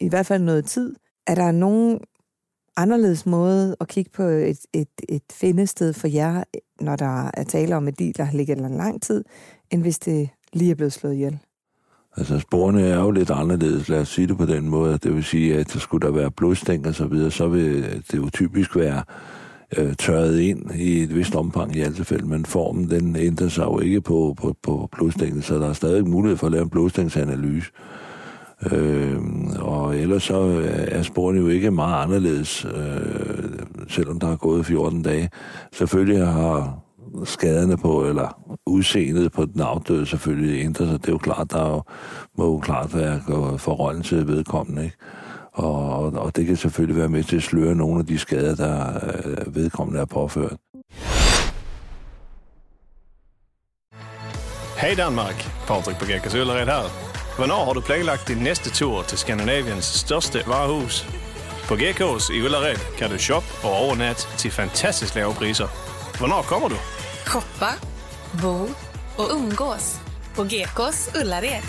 i 0.00 0.08
hvert 0.08 0.26
fald 0.26 0.42
noget 0.42 0.66
tid. 0.66 0.94
Er 1.26 1.34
der 1.34 1.52
nogen 1.52 2.00
anderledes 2.76 3.26
måde 3.26 3.76
at 3.80 3.88
kigge 3.88 4.10
på 4.14 4.22
et, 4.22 4.58
et, 4.72 4.88
et 5.08 5.22
findested 5.32 5.92
for 5.92 6.08
jer, 6.08 6.44
når 6.80 6.96
der 6.96 7.30
er 7.34 7.44
tale 7.44 7.76
om 7.76 7.88
et 7.88 8.00
lig, 8.00 8.16
der 8.16 8.24
har 8.24 8.36
ligget 8.36 8.58
en 8.58 8.76
lang 8.76 9.02
tid, 9.02 9.24
end 9.70 9.82
hvis 9.82 9.98
det 9.98 10.28
lige 10.52 10.70
er 10.70 10.74
blevet 10.74 10.92
slået 10.92 11.14
ihjel? 11.14 11.38
Altså 12.16 12.38
sporene 12.38 12.82
er 12.82 13.00
jo 13.00 13.10
lidt 13.10 13.30
anderledes, 13.30 13.88
lad 13.88 14.00
os 14.00 14.08
sige 14.08 14.26
det 14.26 14.38
på 14.38 14.46
den 14.46 14.68
måde. 14.68 14.98
Det 14.98 15.14
vil 15.14 15.24
sige, 15.24 15.58
at 15.58 15.72
der 15.72 15.78
skulle 15.78 16.06
der 16.06 16.12
være 16.12 16.30
blodstænk 16.30 16.86
og 16.86 16.94
så 16.94 17.06
videre, 17.06 17.30
så 17.30 17.48
vil 17.48 17.82
det 18.12 18.14
jo 18.18 18.30
typisk 18.30 18.76
være 18.76 19.02
øh, 19.78 19.94
tørret 19.94 20.40
ind 20.40 20.70
i 20.74 21.02
et 21.02 21.14
vist 21.14 21.34
omfang 21.34 21.76
i 21.76 21.80
alle 21.80 21.96
tilfælde, 21.96 22.28
men 22.28 22.44
formen 22.44 22.90
den 22.90 23.16
ændrer 23.16 23.48
sig 23.48 23.64
jo 23.64 23.80
ikke 23.80 24.00
på, 24.00 24.34
på, 24.36 24.56
på 24.62 24.88
blodstænken, 24.92 25.42
så 25.42 25.58
der 25.58 25.68
er 25.68 25.72
stadig 25.72 26.08
mulighed 26.08 26.36
for 26.36 26.46
at 26.46 26.52
lave 26.52 26.62
en 26.62 26.70
blodstænksanalyse. 26.70 27.70
Øh, 27.74 28.05
Øhm, 28.72 29.50
og 29.58 29.96
ellers 29.96 30.22
så 30.22 30.46
øh, 30.46 30.88
er 30.88 31.02
sporene 31.02 31.40
jo 31.40 31.48
ikke 31.48 31.70
meget 31.70 32.02
anderledes. 32.02 32.64
Øh, 32.64 33.58
selvom 33.88 34.20
der 34.20 34.32
er 34.32 34.36
gået 34.36 34.66
14 34.66 35.02
dage. 35.02 35.30
Selvfølgelig 35.72 36.26
har 36.26 36.78
skaderne 37.24 37.76
på, 37.76 38.04
eller 38.04 38.56
udseendet 38.66 39.32
på 39.32 39.44
den 39.44 39.60
afdøde 39.60 40.06
selvfølgelig 40.06 40.64
ændret 40.64 40.88
sig. 40.88 41.00
Det 41.00 41.08
er 41.08 41.12
jo 41.12 41.18
klart, 41.18 41.52
der 41.52 41.64
er 41.64 41.70
jo, 41.70 41.82
må 42.38 42.44
jo 42.44 42.58
klart 42.58 42.94
være 42.94 43.20
forholden 43.58 44.28
vedkommende, 44.28 44.84
ikke? 44.84 44.96
Og, 45.52 46.12
og 46.12 46.36
det 46.36 46.46
kan 46.46 46.56
selvfølgelig 46.56 46.96
være 46.96 47.08
med 47.08 47.24
til 47.24 47.36
at 47.36 47.42
sløre 47.42 47.74
nogle 47.74 47.98
af 47.98 48.06
de 48.06 48.18
skader, 48.18 48.54
der 48.54 48.86
øh, 49.24 49.54
vedkommende 49.54 50.00
er 50.00 50.04
påført. 50.04 50.56
Hej 54.80 54.94
Danmark, 54.96 55.34
Patrick 55.66 55.98
Bagekas 55.98 56.34
Øllered 56.34 56.66
her. 56.66 57.15
Hvornår 57.36 57.64
har 57.64 57.72
du 57.72 57.80
planlagt 57.80 58.28
din 58.28 58.36
næste 58.38 58.70
tur 58.70 59.02
til 59.02 59.18
Skandinaviens 59.18 59.84
største 59.84 60.38
varehus? 60.46 61.06
På 61.68 61.76
Gekås 61.76 62.30
i 62.30 62.42
Ullared 62.42 62.78
kan 62.98 63.10
du 63.10 63.18
shoppe 63.18 63.48
og 63.64 63.72
overnatte 63.72 64.22
til 64.38 64.50
fantastisk 64.50 65.14
lave 65.14 65.34
priser. 65.34 65.68
Hvornår 66.18 66.42
kommer 66.42 66.68
du? 66.68 66.76
Shoppa, 67.26 67.72
bo 68.42 68.56
och 69.18 69.28
umgås 69.36 69.86
på 70.34 70.42
Gekås 70.44 71.10
Ullared. 71.20 71.62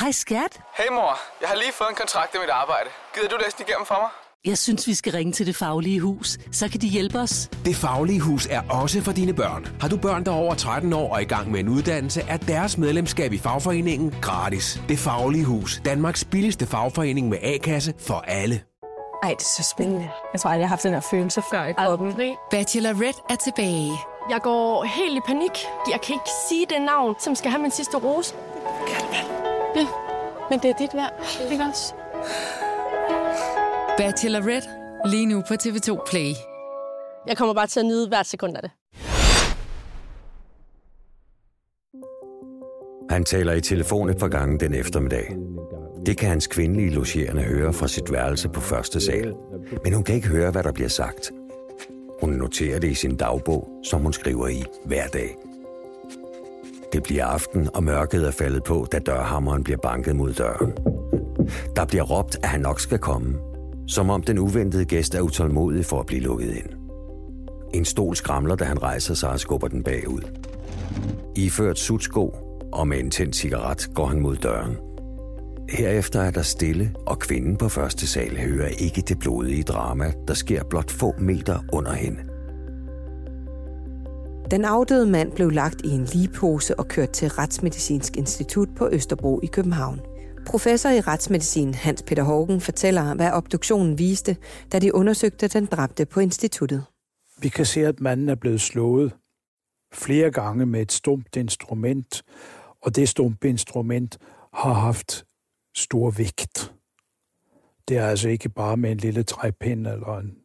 Hej 0.00 0.12
skat. 0.12 0.52
Hej 0.78 0.88
mor, 0.90 1.18
jeg 1.40 1.48
har 1.48 1.56
lige 1.56 1.72
fået 1.72 1.88
en 1.88 1.94
kontrakt 1.94 2.34
i 2.34 2.38
mit 2.38 2.50
arbejde. 2.50 2.88
Gider 3.14 3.28
du 3.28 3.36
læse 3.44 3.56
den 3.58 3.64
igennem 3.68 3.86
for 3.86 3.98
mig? 4.04 4.10
Jeg 4.46 4.58
synes, 4.58 4.86
vi 4.86 4.94
skal 4.94 5.12
ringe 5.12 5.32
til 5.32 5.46
Det 5.46 5.56
Faglige 5.56 6.00
Hus. 6.00 6.38
Så 6.52 6.68
kan 6.68 6.80
de 6.80 6.86
hjælpe 6.88 7.18
os. 7.18 7.50
Det 7.64 7.76
Faglige 7.76 8.20
Hus 8.20 8.46
er 8.50 8.62
også 8.70 9.00
for 9.00 9.12
dine 9.12 9.34
børn. 9.34 9.66
Har 9.80 9.88
du 9.88 9.96
børn, 9.96 10.24
der 10.24 10.30
er 10.32 10.36
over 10.36 10.54
13 10.54 10.92
år 10.92 11.14
og 11.14 11.22
i 11.22 11.24
gang 11.24 11.50
med 11.50 11.60
en 11.60 11.68
uddannelse, 11.68 12.20
er 12.28 12.36
deres 12.36 12.78
medlemskab 12.78 13.32
i 13.32 13.38
fagforeningen 13.38 14.14
gratis. 14.22 14.80
Det 14.88 14.98
Faglige 14.98 15.44
Hus. 15.44 15.80
Danmarks 15.84 16.24
billigste 16.24 16.66
fagforening 16.66 17.28
med 17.28 17.38
A-kasse 17.42 17.94
for 17.98 18.24
alle. 18.26 18.60
Ej, 19.22 19.28
det 19.30 19.40
er 19.40 19.62
så 19.62 19.68
spændende. 19.70 20.10
Jeg 20.32 20.40
tror 20.40 20.50
aldrig, 20.50 20.60
jeg 20.60 20.68
har 20.68 20.72
haft 20.76 20.82
den 20.82 20.92
her 20.92 21.00
følelse 21.10 21.42
før 21.50 21.64
i 21.64 21.72
kroppen. 21.72 22.14
Bachelorette 22.50 23.20
er 23.30 23.36
tilbage. 23.36 23.92
Jeg 24.30 24.40
går 24.42 24.84
helt 24.84 25.16
i 25.16 25.20
panik. 25.26 25.52
Jeg 25.90 26.00
kan 26.00 26.12
ikke 26.14 26.30
sige 26.48 26.66
det 26.70 26.82
navn, 26.82 27.14
som 27.18 27.34
skal 27.34 27.50
have 27.50 27.62
min 27.62 27.70
sidste 27.70 27.96
rose. 27.96 28.34
Ja, 29.76 29.86
men 30.50 30.58
det 30.58 30.70
er 30.70 30.74
dit 30.78 30.94
værd. 30.94 31.12
Ikke 31.52 31.64
også? 31.64 31.94
Bachelorette. 34.00 34.68
Lige 35.04 35.26
nu 35.26 35.42
på 35.48 35.54
TV2 35.54 36.10
Play. 36.10 36.32
Jeg 37.26 37.36
kommer 37.36 37.54
bare 37.54 37.66
til 37.66 37.80
at 37.80 37.86
nyde 37.86 38.08
hvert 38.08 38.26
sekund 38.26 38.56
af 38.56 38.62
det. 38.62 38.70
Han 43.10 43.24
taler 43.24 43.52
i 43.52 43.60
telefon 43.60 44.10
et 44.10 44.18
par 44.18 44.28
gange 44.28 44.58
den 44.58 44.74
eftermiddag. 44.74 45.36
Det 46.06 46.18
kan 46.18 46.28
hans 46.28 46.46
kvindelige 46.46 46.90
logerende 46.90 47.42
høre 47.42 47.72
fra 47.72 47.88
sit 47.88 48.12
værelse 48.12 48.48
på 48.48 48.60
første 48.60 49.00
sal. 49.00 49.34
Men 49.84 49.92
hun 49.92 50.04
kan 50.04 50.14
ikke 50.14 50.28
høre, 50.28 50.50
hvad 50.50 50.62
der 50.62 50.72
bliver 50.72 50.88
sagt. 50.88 51.32
Hun 52.20 52.30
noterer 52.30 52.78
det 52.78 52.90
i 52.90 52.94
sin 52.94 53.16
dagbog, 53.16 53.68
som 53.84 54.00
hun 54.00 54.12
skriver 54.12 54.48
i 54.48 54.64
hver 54.84 55.06
dag. 55.06 55.36
Det 56.92 57.02
bliver 57.02 57.26
aften, 57.26 57.68
og 57.74 57.84
mørket 57.84 58.26
er 58.26 58.30
faldet 58.30 58.64
på, 58.64 58.86
da 58.92 58.98
dørhammeren 58.98 59.64
bliver 59.64 59.78
banket 59.82 60.16
mod 60.16 60.32
døren. 60.32 60.72
Der 61.76 61.84
bliver 61.84 62.04
råbt, 62.04 62.36
at 62.42 62.48
han 62.48 62.60
nok 62.60 62.80
skal 62.80 62.98
komme, 62.98 63.49
som 63.90 64.10
om 64.10 64.22
den 64.22 64.38
uventede 64.38 64.84
gæst 64.84 65.14
er 65.14 65.20
utålmodig 65.20 65.86
for 65.86 66.00
at 66.00 66.06
blive 66.06 66.20
lukket 66.20 66.54
ind. 66.54 66.68
En 67.74 67.84
stol 67.84 68.16
skramler, 68.16 68.56
da 68.56 68.64
han 68.64 68.82
rejser 68.82 69.14
sig 69.14 69.30
og 69.30 69.40
skubber 69.40 69.68
den 69.68 69.82
bagud. 69.82 70.20
Iført 71.36 71.78
sutsko 71.78 72.34
og 72.72 72.88
med 72.88 72.98
en 72.98 73.10
tændt 73.10 73.36
cigaret 73.36 73.90
går 73.94 74.06
han 74.06 74.20
mod 74.20 74.36
døren. 74.36 74.76
Herefter 75.68 76.20
er 76.20 76.30
der 76.30 76.42
stille, 76.42 76.94
og 77.06 77.18
kvinden 77.18 77.56
på 77.56 77.68
første 77.68 78.06
sal 78.06 78.36
hører 78.36 78.68
ikke 78.68 79.00
det 79.08 79.18
blodige 79.18 79.62
drama, 79.62 80.12
der 80.28 80.34
sker 80.34 80.64
blot 80.64 80.90
få 80.90 81.14
meter 81.18 81.58
under 81.72 81.92
hende. 81.92 82.20
Den 84.50 84.64
afdøde 84.64 85.06
mand 85.06 85.32
blev 85.32 85.50
lagt 85.50 85.80
i 85.84 85.88
en 85.88 86.04
ligepose 86.04 86.78
og 86.78 86.88
kørt 86.88 87.10
til 87.10 87.28
Retsmedicinsk 87.28 88.16
Institut 88.16 88.68
på 88.76 88.88
Østerbro 88.92 89.40
i 89.42 89.46
København. 89.46 90.00
Professor 90.46 90.90
i 90.90 91.00
retsmedicin 91.00 91.74
Hans 91.74 92.02
Peter 92.02 92.22
Hågen 92.22 92.60
fortæller, 92.60 93.14
hvad 93.14 93.30
obduktionen 93.32 93.98
viste, 93.98 94.36
da 94.72 94.78
de 94.78 94.94
undersøgte 94.94 95.48
den 95.48 95.66
dræbte 95.66 96.06
på 96.06 96.20
instituttet. 96.20 96.84
Vi 97.38 97.48
kan 97.48 97.66
se, 97.66 97.86
at 97.86 98.00
manden 98.00 98.28
er 98.28 98.34
blevet 98.34 98.60
slået 98.60 99.16
flere 99.92 100.30
gange 100.30 100.66
med 100.66 100.82
et 100.82 100.92
stumt 100.92 101.36
instrument, 101.36 102.22
og 102.82 102.96
det 102.96 103.08
stumpe 103.08 103.48
instrument 103.48 104.18
har 104.54 104.72
haft 104.72 105.24
stor 105.74 106.10
vægt. 106.10 106.74
Det 107.88 107.96
er 107.96 108.06
altså 108.06 108.28
ikke 108.28 108.48
bare 108.48 108.76
med 108.76 108.90
en 108.90 108.98
lille 108.98 109.22
træpind 109.22 109.86
eller 109.86 110.18
en 110.18 110.36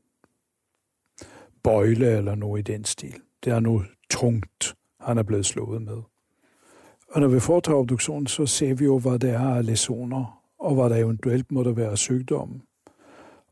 bøjle 1.63 2.17
eller 2.17 2.35
noget 2.35 2.69
i 2.69 2.71
den 2.71 2.85
stil. 2.85 3.15
Det 3.43 3.53
er 3.53 3.59
noget 3.59 3.87
tungt, 4.09 4.75
han 4.99 5.17
er 5.17 5.23
blevet 5.23 5.45
slået 5.45 5.81
med. 5.81 6.01
Og 7.15 7.21
når 7.21 7.27
vi 7.27 7.39
foretager 7.39 7.77
obduktionen, 7.79 8.27
så 8.27 8.45
ser 8.45 8.73
vi 8.73 8.85
jo, 8.85 8.99
hvad 8.99 9.19
det 9.19 9.29
er 9.29 9.49
af 9.55 9.65
lesioner, 9.65 10.43
og 10.59 10.75
hvad 10.75 10.89
der 10.89 10.95
eventuelt 10.95 11.51
måtte 11.51 11.75
være 11.75 11.97
sygdom. 11.97 12.61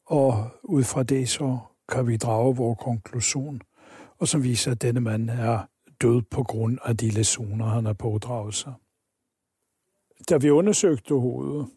Og 0.05 0.49
ud 0.63 0.83
fra 0.83 1.03
det, 1.03 1.29
så 1.29 1.57
kan 1.89 2.07
vi 2.07 2.17
drage 2.17 2.55
vores 2.55 2.79
konklusion, 2.81 3.61
og 4.19 4.27
som 4.27 4.43
viser, 4.43 4.71
at 4.71 4.81
denne 4.81 4.99
mand 5.01 5.29
er 5.29 5.59
død 6.01 6.21
på 6.21 6.43
grund 6.43 6.77
af 6.83 6.97
de 6.97 7.09
lesioner, 7.09 7.65
han 7.65 7.85
har 7.85 7.93
pådraget 7.93 8.53
sig. 8.53 8.73
Da 10.29 10.37
vi 10.37 10.49
undersøgte 10.49 11.13
hovedet, 11.15 11.67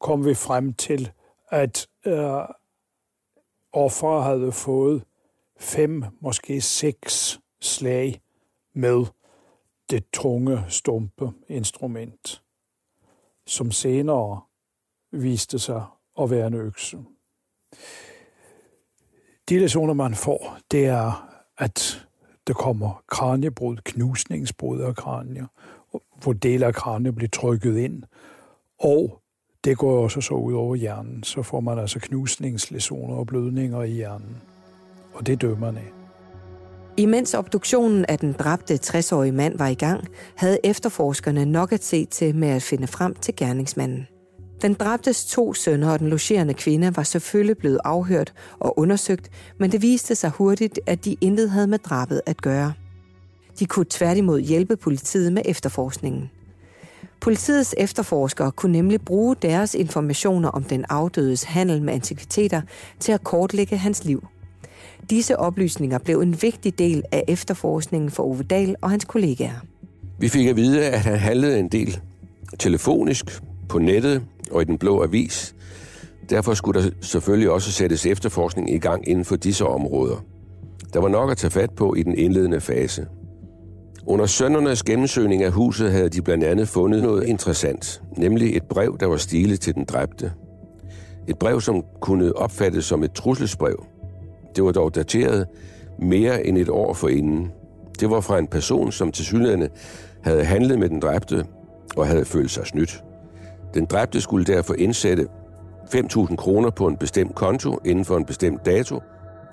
kom 0.00 0.24
vi 0.24 0.34
frem 0.34 0.72
til, 0.72 1.10
at 1.50 1.88
øh, 2.06 2.42
offeret 3.72 4.24
havde 4.24 4.52
fået 4.52 5.04
fem, 5.60 6.04
måske 6.20 6.60
seks 6.60 7.40
slag 7.60 8.20
med 8.74 9.06
det 9.90 10.04
tunge, 10.12 10.64
stumpe 10.68 11.30
instrument, 11.48 12.42
som 13.46 13.70
senere 13.70 14.40
viste 15.12 15.58
sig 15.58 15.84
at 16.20 16.30
være 16.30 16.46
en 16.46 16.54
økse. 16.54 16.98
De 19.48 19.58
lektioner, 19.58 19.94
man 19.94 20.14
får, 20.14 20.58
det 20.70 20.86
er, 20.86 21.28
at 21.58 22.06
der 22.46 22.54
kommer 22.54 23.02
kraniebrud, 23.06 23.76
knusningsbrud 23.76 24.80
af 24.80 24.96
kranier, 24.96 25.46
hvor 26.22 26.32
dele 26.32 26.66
af 26.66 26.74
kraniet 26.74 27.14
bliver 27.14 27.28
trykket 27.28 27.76
ind, 27.76 28.02
og 28.78 29.22
det 29.64 29.78
går 29.78 30.02
også 30.02 30.20
så 30.20 30.34
ud 30.34 30.52
over 30.52 30.74
hjernen. 30.74 31.22
Så 31.22 31.42
får 31.42 31.60
man 31.60 31.78
altså 31.78 32.00
knusningslesioner 32.00 33.14
og 33.14 33.26
blødninger 33.26 33.82
i 33.82 33.90
hjernen. 33.90 34.42
Og 35.14 35.26
det 35.26 35.40
dør 35.40 35.56
man 35.56 35.76
af. 35.76 35.97
Imens 36.98 37.34
obduktionen 37.34 38.04
af 38.08 38.18
den 38.18 38.32
dræbte 38.32 38.74
60-årige 38.74 39.32
mand 39.32 39.58
var 39.58 39.66
i 39.66 39.74
gang, 39.74 40.08
havde 40.36 40.58
efterforskerne 40.64 41.44
nok 41.44 41.72
at 41.72 41.84
se 41.84 42.04
til 42.04 42.36
med 42.36 42.48
at 42.48 42.62
finde 42.62 42.86
frem 42.86 43.14
til 43.14 43.36
gerningsmanden. 43.36 44.06
Den 44.62 44.74
dræbtes 44.74 45.26
to 45.26 45.54
sønner 45.54 45.90
og 45.90 45.98
den 45.98 46.08
logerende 46.08 46.54
kvinde 46.54 46.96
var 46.96 47.02
selvfølgelig 47.02 47.58
blevet 47.58 47.78
afhørt 47.84 48.32
og 48.60 48.78
undersøgt, 48.78 49.30
men 49.58 49.72
det 49.72 49.82
viste 49.82 50.14
sig 50.14 50.30
hurtigt, 50.30 50.80
at 50.86 51.04
de 51.04 51.16
intet 51.20 51.50
havde 51.50 51.66
med 51.66 51.78
drabet 51.78 52.20
at 52.26 52.42
gøre. 52.42 52.72
De 53.58 53.66
kunne 53.66 53.86
tværtimod 53.90 54.40
hjælpe 54.40 54.76
politiet 54.76 55.32
med 55.32 55.42
efterforskningen. 55.44 56.30
Politiets 57.20 57.74
efterforskere 57.78 58.52
kunne 58.52 58.72
nemlig 58.72 59.00
bruge 59.00 59.36
deres 59.42 59.74
informationer 59.74 60.48
om 60.48 60.64
den 60.64 60.84
afdødes 60.88 61.42
handel 61.42 61.82
med 61.82 61.94
antikviteter 61.94 62.62
til 63.00 63.12
at 63.12 63.24
kortlægge 63.24 63.76
hans 63.76 64.04
liv. 64.04 64.22
Disse 65.10 65.38
oplysninger 65.38 65.98
blev 65.98 66.20
en 66.20 66.42
vigtig 66.42 66.78
del 66.78 67.02
af 67.12 67.24
efterforskningen 67.28 68.10
for 68.10 68.22
Ove 68.22 68.42
Dahl 68.42 68.76
og 68.80 68.90
hans 68.90 69.04
kollegaer. 69.04 69.64
Vi 70.18 70.28
fik 70.28 70.46
at 70.46 70.56
vide, 70.56 70.86
at 70.86 71.00
han 71.00 71.18
handlede 71.18 71.58
en 71.58 71.68
del 71.68 72.00
telefonisk, 72.58 73.42
på 73.68 73.78
nettet 73.78 74.22
og 74.50 74.62
i 74.62 74.64
den 74.64 74.78
blå 74.78 75.02
avis. 75.02 75.54
Derfor 76.30 76.54
skulle 76.54 76.82
der 76.82 76.90
selvfølgelig 77.00 77.50
også 77.50 77.72
sættes 77.72 78.06
efterforskning 78.06 78.74
i 78.74 78.78
gang 78.78 79.08
inden 79.08 79.24
for 79.24 79.36
disse 79.36 79.66
områder. 79.66 80.24
Der 80.92 81.00
var 81.00 81.08
nok 81.08 81.30
at 81.30 81.36
tage 81.36 81.50
fat 81.50 81.70
på 81.70 81.94
i 81.94 82.02
den 82.02 82.18
indledende 82.18 82.60
fase. 82.60 83.06
Under 84.06 84.26
sønnernes 84.26 84.82
gennemsøgning 84.82 85.42
af 85.42 85.52
huset 85.52 85.92
havde 85.92 86.08
de 86.08 86.22
blandt 86.22 86.44
andet 86.44 86.68
fundet 86.68 87.02
noget 87.02 87.26
interessant, 87.26 88.02
nemlig 88.16 88.56
et 88.56 88.62
brev, 88.62 88.96
der 89.00 89.06
var 89.06 89.16
stilet 89.16 89.60
til 89.60 89.74
den 89.74 89.84
dræbte. 89.84 90.32
Et 91.28 91.38
brev, 91.38 91.60
som 91.60 91.82
kunne 92.00 92.36
opfattes 92.36 92.84
som 92.84 93.02
et 93.02 93.12
trusselsbrev. 93.12 93.84
Det 94.58 94.64
var 94.64 94.72
dog 94.72 94.94
dateret 94.94 95.46
mere 95.98 96.46
end 96.46 96.58
et 96.58 96.68
år 96.68 96.94
forinden. 96.94 97.52
Det 98.00 98.10
var 98.10 98.20
fra 98.20 98.38
en 98.38 98.46
person, 98.46 98.92
som 98.92 99.12
til 99.12 99.24
synligheden 99.24 99.68
havde 100.22 100.44
handlet 100.44 100.78
med 100.78 100.88
den 100.88 101.00
dræbte 101.00 101.44
og 101.96 102.06
havde 102.06 102.24
følt 102.24 102.50
sig 102.50 102.66
snydt. 102.66 103.04
Den 103.74 103.84
dræbte 103.84 104.20
skulle 104.20 104.44
derfor 104.44 104.74
indsætte 104.74 105.26
5.000 105.94 106.36
kroner 106.36 106.70
på 106.70 106.86
en 106.86 106.96
bestemt 106.96 107.34
konto 107.34 107.78
inden 107.84 108.04
for 108.04 108.16
en 108.16 108.24
bestemt 108.24 108.66
dato. 108.66 109.00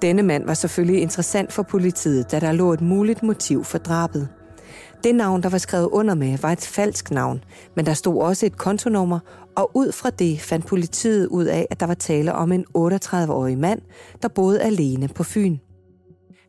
Denne 0.02 0.24
mand 0.24 0.46
var 0.46 0.54
selvfølgelig 0.54 1.02
interessant 1.02 1.54
for 1.54 1.64
politiet, 1.64 2.32
da 2.32 2.40
der 2.40 2.52
lå 2.52 2.74
et 2.74 2.82
muligt 2.82 3.24
motiv 3.24 3.64
for 3.64 3.78
drabet. 3.78 4.28
Det 5.06 5.16
navn, 5.16 5.44
der 5.44 5.50
var 5.50 5.58
skrevet 5.58 5.90
under 5.92 6.14
med, 6.16 6.38
var 6.38 6.52
et 6.52 6.60
falsk 6.60 7.12
navn, 7.12 7.44
men 7.76 7.86
der 7.86 7.94
stod 7.94 8.22
også 8.22 8.46
et 8.46 8.58
kontonummer, 8.58 9.20
og 9.56 9.72
ud 9.74 9.92
fra 9.92 10.10
det 10.10 10.42
fandt 10.42 10.66
politiet 10.66 11.28
ud 11.28 11.46
af, 11.46 11.68
at 11.70 11.80
der 11.80 11.86
var 11.86 11.94
tale 11.94 12.34
om 12.34 12.52
en 12.52 12.66
38-årig 12.78 13.58
mand, 13.58 13.82
der 14.22 14.28
boede 14.28 14.62
alene 14.62 15.08
på 15.08 15.24
Fyn. 15.24 15.58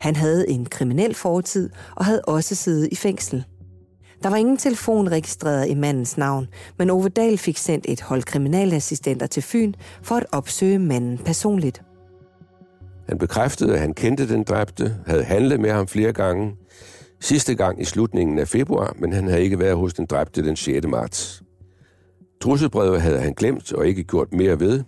Han 0.01 0.17
havde 0.17 0.51
en 0.51 0.67
kriminel 0.67 1.15
fortid 1.15 1.71
og 1.97 2.05
havde 2.05 2.23
også 2.23 2.55
siddet 2.55 2.89
i 2.93 2.97
fængsel. 2.97 3.45
Der 4.23 4.29
var 4.29 4.37
ingen 4.37 4.57
telefon 4.57 5.11
registreret 5.11 5.69
i 5.69 5.75
mandens 5.75 6.19
navn, 6.19 6.47
men 6.79 6.91
Ove 6.91 7.09
Dahl 7.09 7.39
fik 7.39 7.57
sendt 7.57 7.87
et 7.89 8.01
hold 8.01 8.23
kriminalassistenter 8.23 9.27
til 9.27 9.43
Fyn 9.43 9.73
for 10.03 10.15
at 10.15 10.27
opsøge 10.33 10.79
manden 10.79 11.19
personligt. 11.19 11.83
Han 13.09 13.19
bekræftede, 13.19 13.75
at 13.75 13.81
han 13.81 13.95
kendte 13.95 14.29
den 14.29 14.43
dræbte, 14.43 14.97
havde 15.07 15.25
handlet 15.25 15.61
med 15.61 15.71
ham 15.71 15.87
flere 15.87 16.13
gange, 16.13 16.57
sidste 17.21 17.55
gang 17.55 17.81
i 17.81 17.85
slutningen 17.85 18.39
af 18.39 18.49
februar, 18.49 18.97
men 18.99 19.13
han 19.13 19.29
havde 19.29 19.43
ikke 19.43 19.59
været 19.59 19.77
hos 19.77 19.95
den 19.95 20.07
dræbte 20.07 20.45
den 20.45 20.57
6. 20.57 20.87
marts. 20.87 21.43
Trusselbrevet 22.41 23.03
havde 23.03 23.21
han 23.21 23.35
glemt 23.35 23.73
og 23.73 23.87
ikke 23.87 24.05
gjort 24.05 24.33
mere 24.33 24.61
ved. 24.61 24.83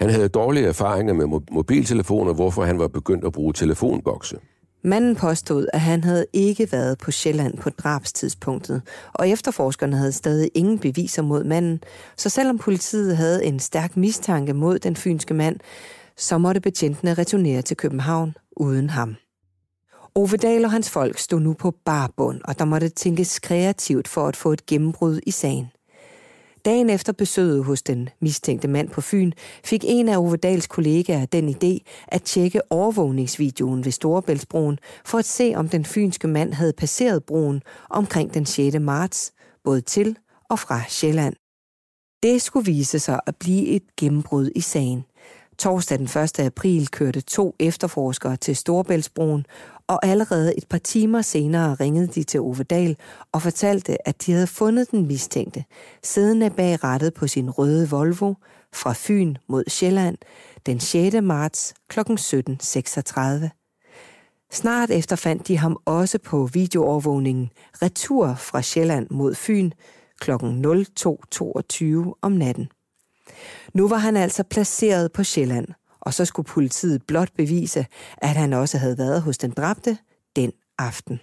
Han 0.00 0.10
havde 0.10 0.28
dårlige 0.28 0.66
erfaringer 0.66 1.14
med 1.14 1.40
mobiltelefoner, 1.52 2.34
hvorfor 2.34 2.64
han 2.64 2.78
var 2.78 2.88
begyndt 2.88 3.24
at 3.24 3.32
bruge 3.32 3.52
telefonbokse. 3.52 4.36
Manden 4.84 5.16
påstod, 5.16 5.66
at 5.72 5.80
han 5.80 6.04
havde 6.04 6.26
ikke 6.32 6.72
været 6.72 6.98
på 6.98 7.10
Sjælland 7.10 7.58
på 7.58 7.70
drabstidspunktet, 7.70 8.82
og 9.14 9.28
efterforskerne 9.28 9.96
havde 9.96 10.12
stadig 10.12 10.50
ingen 10.54 10.78
beviser 10.78 11.22
mod 11.22 11.44
manden, 11.44 11.80
så 12.16 12.28
selvom 12.28 12.58
politiet 12.58 13.16
havde 13.16 13.44
en 13.44 13.58
stærk 13.58 13.96
mistanke 13.96 14.54
mod 14.54 14.78
den 14.78 14.96
fynske 14.96 15.34
mand, 15.34 15.56
så 16.16 16.38
måtte 16.38 16.60
betjentene 16.60 17.14
returnere 17.14 17.62
til 17.62 17.76
København 17.76 18.34
uden 18.56 18.90
ham. 18.90 19.16
Ovedal 20.14 20.64
og 20.64 20.70
hans 20.70 20.90
folk 20.90 21.18
stod 21.18 21.40
nu 21.40 21.52
på 21.52 21.70
barbund, 21.84 22.40
og 22.44 22.58
der 22.58 22.64
måtte 22.64 22.88
tænkes 22.88 23.38
kreativt 23.38 24.08
for 24.08 24.26
at 24.26 24.36
få 24.36 24.52
et 24.52 24.66
gennembrud 24.66 25.20
i 25.26 25.30
sagen. 25.30 25.66
Dagen 26.64 26.90
efter 26.90 27.12
besøget 27.12 27.64
hos 27.64 27.82
den 27.82 28.08
mistænkte 28.20 28.68
mand 28.68 28.90
på 28.90 29.00
Fyn, 29.00 29.32
fik 29.64 29.84
en 29.86 30.08
af 30.08 30.16
Ovedals 30.16 30.66
kollegaer 30.66 31.26
den 31.26 31.48
idé 31.48 31.78
at 32.08 32.22
tjekke 32.22 32.72
overvågningsvideoen 32.72 33.84
ved 33.84 33.92
Storebæltsbroen 33.92 34.78
for 35.04 35.18
at 35.18 35.24
se, 35.24 35.52
om 35.56 35.68
den 35.68 35.84
fynske 35.84 36.28
mand 36.28 36.52
havde 36.52 36.72
passeret 36.72 37.24
broen 37.24 37.62
omkring 37.90 38.34
den 38.34 38.46
6. 38.46 38.76
marts, 38.80 39.32
både 39.64 39.80
til 39.80 40.16
og 40.50 40.58
fra 40.58 40.82
Sjælland. 40.88 41.34
Det 42.22 42.42
skulle 42.42 42.66
vise 42.66 42.98
sig 42.98 43.20
at 43.26 43.36
blive 43.36 43.66
et 43.66 43.82
gennembrud 43.96 44.50
i 44.54 44.60
sagen. 44.60 45.04
Torsdag 45.58 45.98
den 45.98 46.06
1. 46.06 46.40
april 46.40 46.88
kørte 46.88 47.20
to 47.20 47.54
efterforskere 47.58 48.36
til 48.36 48.56
Storebæltsbroen, 48.56 49.46
og 49.88 50.06
allerede 50.06 50.58
et 50.58 50.64
par 50.70 50.78
timer 50.78 51.22
senere 51.22 51.74
ringede 51.74 52.06
de 52.06 52.22
til 52.22 52.40
Ove 52.40 52.62
Dahl 52.62 52.96
og 53.32 53.42
fortalte, 53.42 54.08
at 54.08 54.26
de 54.26 54.32
havde 54.32 54.46
fundet 54.46 54.90
den 54.90 55.06
mistænkte, 55.06 55.64
siddende 56.02 56.50
bag 56.50 56.84
rattet 56.84 57.14
på 57.14 57.26
sin 57.26 57.50
røde 57.50 57.90
Volvo 57.90 58.34
fra 58.72 58.94
Fyn 58.96 59.36
mod 59.48 59.64
Sjælland 59.68 60.16
den 60.66 60.80
6. 60.80 61.16
marts 61.22 61.74
kl. 61.88 62.00
17.36. 62.00 63.48
Snart 64.52 64.90
efter 64.90 65.16
fandt 65.16 65.48
de 65.48 65.58
ham 65.58 65.76
også 65.84 66.18
på 66.18 66.46
videoovervågningen 66.52 67.50
retur 67.82 68.34
fra 68.34 68.62
Sjælland 68.62 69.06
mod 69.10 69.34
Fyn 69.34 69.70
kl. 70.20 70.30
02.22 70.30 72.18
om 72.22 72.32
natten. 72.32 72.68
Nu 73.74 73.88
var 73.88 73.96
han 73.96 74.16
altså 74.16 74.42
placeret 74.42 75.12
på 75.12 75.24
Sjælland, 75.24 75.66
og 76.08 76.14
så 76.14 76.24
skulle 76.24 76.46
politiet 76.46 77.02
blot 77.06 77.28
bevise, 77.36 77.86
at 78.18 78.36
han 78.36 78.52
også 78.52 78.78
havde 78.78 78.98
været 78.98 79.22
hos 79.22 79.38
den 79.38 79.50
dræbte 79.50 79.98
den 80.36 80.52
aften. 80.78 81.20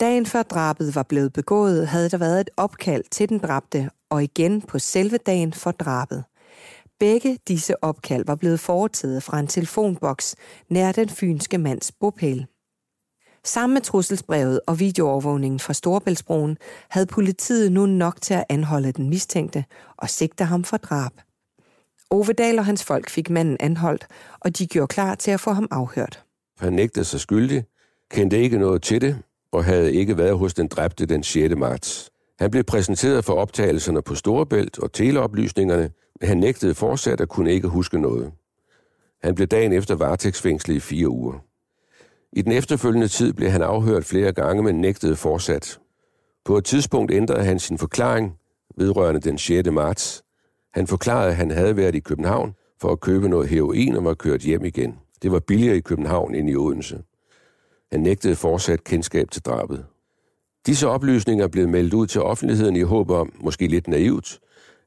Dagen 0.00 0.26
før 0.26 0.42
drabet 0.42 0.94
var 0.94 1.02
blevet 1.02 1.32
begået, 1.32 1.88
havde 1.88 2.08
der 2.10 2.18
været 2.18 2.40
et 2.40 2.50
opkald 2.56 3.04
til 3.10 3.28
den 3.28 3.38
dræbte, 3.38 3.90
og 4.10 4.22
igen 4.22 4.62
på 4.62 4.78
selve 4.78 5.16
dagen 5.16 5.52
for 5.52 5.70
drabet. 5.70 6.24
Begge 7.00 7.38
disse 7.48 7.84
opkald 7.84 8.24
var 8.26 8.34
blevet 8.34 8.60
foretaget 8.60 9.22
fra 9.22 9.40
en 9.40 9.46
telefonboks 9.46 10.36
nær 10.70 10.92
den 10.92 11.08
fynske 11.08 11.58
mands 11.58 11.92
bopæl. 11.92 12.46
Sammen 13.44 13.74
med 13.74 13.82
trusselsbrevet 13.82 14.60
og 14.66 14.80
videoovervågningen 14.80 15.60
fra 15.60 15.72
Storebæltsbroen 15.72 16.56
havde 16.88 17.06
politiet 17.06 17.72
nu 17.72 17.86
nok 17.86 18.20
til 18.20 18.34
at 18.34 18.44
anholde 18.48 18.92
den 18.92 19.08
mistænkte 19.08 19.64
og 19.96 20.10
sigte 20.10 20.44
ham 20.44 20.64
for 20.64 20.76
drab. 20.76 21.12
Ovedal 22.10 22.58
og 22.58 22.64
hans 22.64 22.84
folk 22.84 23.10
fik 23.10 23.30
manden 23.30 23.56
anholdt, 23.60 24.06
og 24.40 24.58
de 24.58 24.66
gjorde 24.66 24.86
klar 24.86 25.14
til 25.14 25.30
at 25.30 25.40
få 25.40 25.50
ham 25.50 25.68
afhørt. 25.70 26.24
Han 26.58 26.72
nægtede 26.72 27.04
sig 27.04 27.20
skyldig, 27.20 27.64
kendte 28.10 28.38
ikke 28.38 28.58
noget 28.58 28.82
til 28.82 29.00
det, 29.00 29.18
og 29.52 29.64
havde 29.64 29.94
ikke 29.94 30.18
været 30.18 30.38
hos 30.38 30.54
den 30.54 30.68
dræbte 30.68 31.06
den 31.06 31.22
6. 31.22 31.54
marts. 31.56 32.10
Han 32.38 32.50
blev 32.50 32.64
præsenteret 32.64 33.24
for 33.24 33.34
optagelserne 33.34 34.02
på 34.02 34.14
Storebælt 34.14 34.78
og 34.78 34.92
teleoplysningerne, 34.92 35.90
men 36.20 36.28
han 36.28 36.38
nægtede 36.38 36.74
fortsat 36.74 37.20
at 37.20 37.28
kunne 37.28 37.52
ikke 37.52 37.68
huske 37.68 38.00
noget. 38.00 38.32
Han 39.22 39.34
blev 39.34 39.46
dagen 39.46 39.72
efter 39.72 39.94
varetægtsfængslet 39.94 40.74
i 40.74 40.80
fire 40.80 41.08
uger. 41.08 41.44
I 42.32 42.42
den 42.42 42.52
efterfølgende 42.52 43.08
tid 43.08 43.32
blev 43.32 43.50
han 43.50 43.62
afhørt 43.62 44.04
flere 44.04 44.32
gange, 44.32 44.62
men 44.62 44.80
nægtede 44.80 45.16
fortsat. 45.16 45.78
På 46.44 46.56
et 46.58 46.64
tidspunkt 46.64 47.12
ændrede 47.12 47.44
han 47.44 47.58
sin 47.58 47.78
forklaring 47.78 48.36
vedrørende 48.76 49.20
den 49.20 49.38
6. 49.38 49.70
marts, 49.70 50.24
han 50.78 50.86
forklarede, 50.86 51.30
at 51.30 51.36
han 51.36 51.50
havde 51.50 51.76
været 51.76 51.94
i 51.94 52.00
København 52.00 52.54
for 52.80 52.92
at 52.92 53.00
købe 53.00 53.28
noget 53.28 53.48
heroin 53.48 53.96
og 53.96 54.04
var 54.04 54.14
kørt 54.14 54.40
hjem 54.40 54.64
igen. 54.64 54.94
Det 55.22 55.32
var 55.32 55.40
billigere 55.40 55.76
i 55.76 55.80
København 55.80 56.34
end 56.34 56.50
i 56.50 56.56
Odense. 56.56 57.02
Han 57.92 58.00
nægtede 58.00 58.36
fortsat 58.36 58.84
kendskab 58.84 59.30
til 59.30 59.42
drabet. 59.42 59.84
Disse 60.66 60.88
oplysninger 60.88 61.48
blev 61.48 61.68
meldt 61.68 61.94
ud 61.94 62.06
til 62.06 62.22
offentligheden 62.22 62.76
i 62.76 62.80
håb 62.80 63.10
om, 63.10 63.32
måske 63.40 63.66
lidt 63.66 63.88
naivt, 63.88 64.38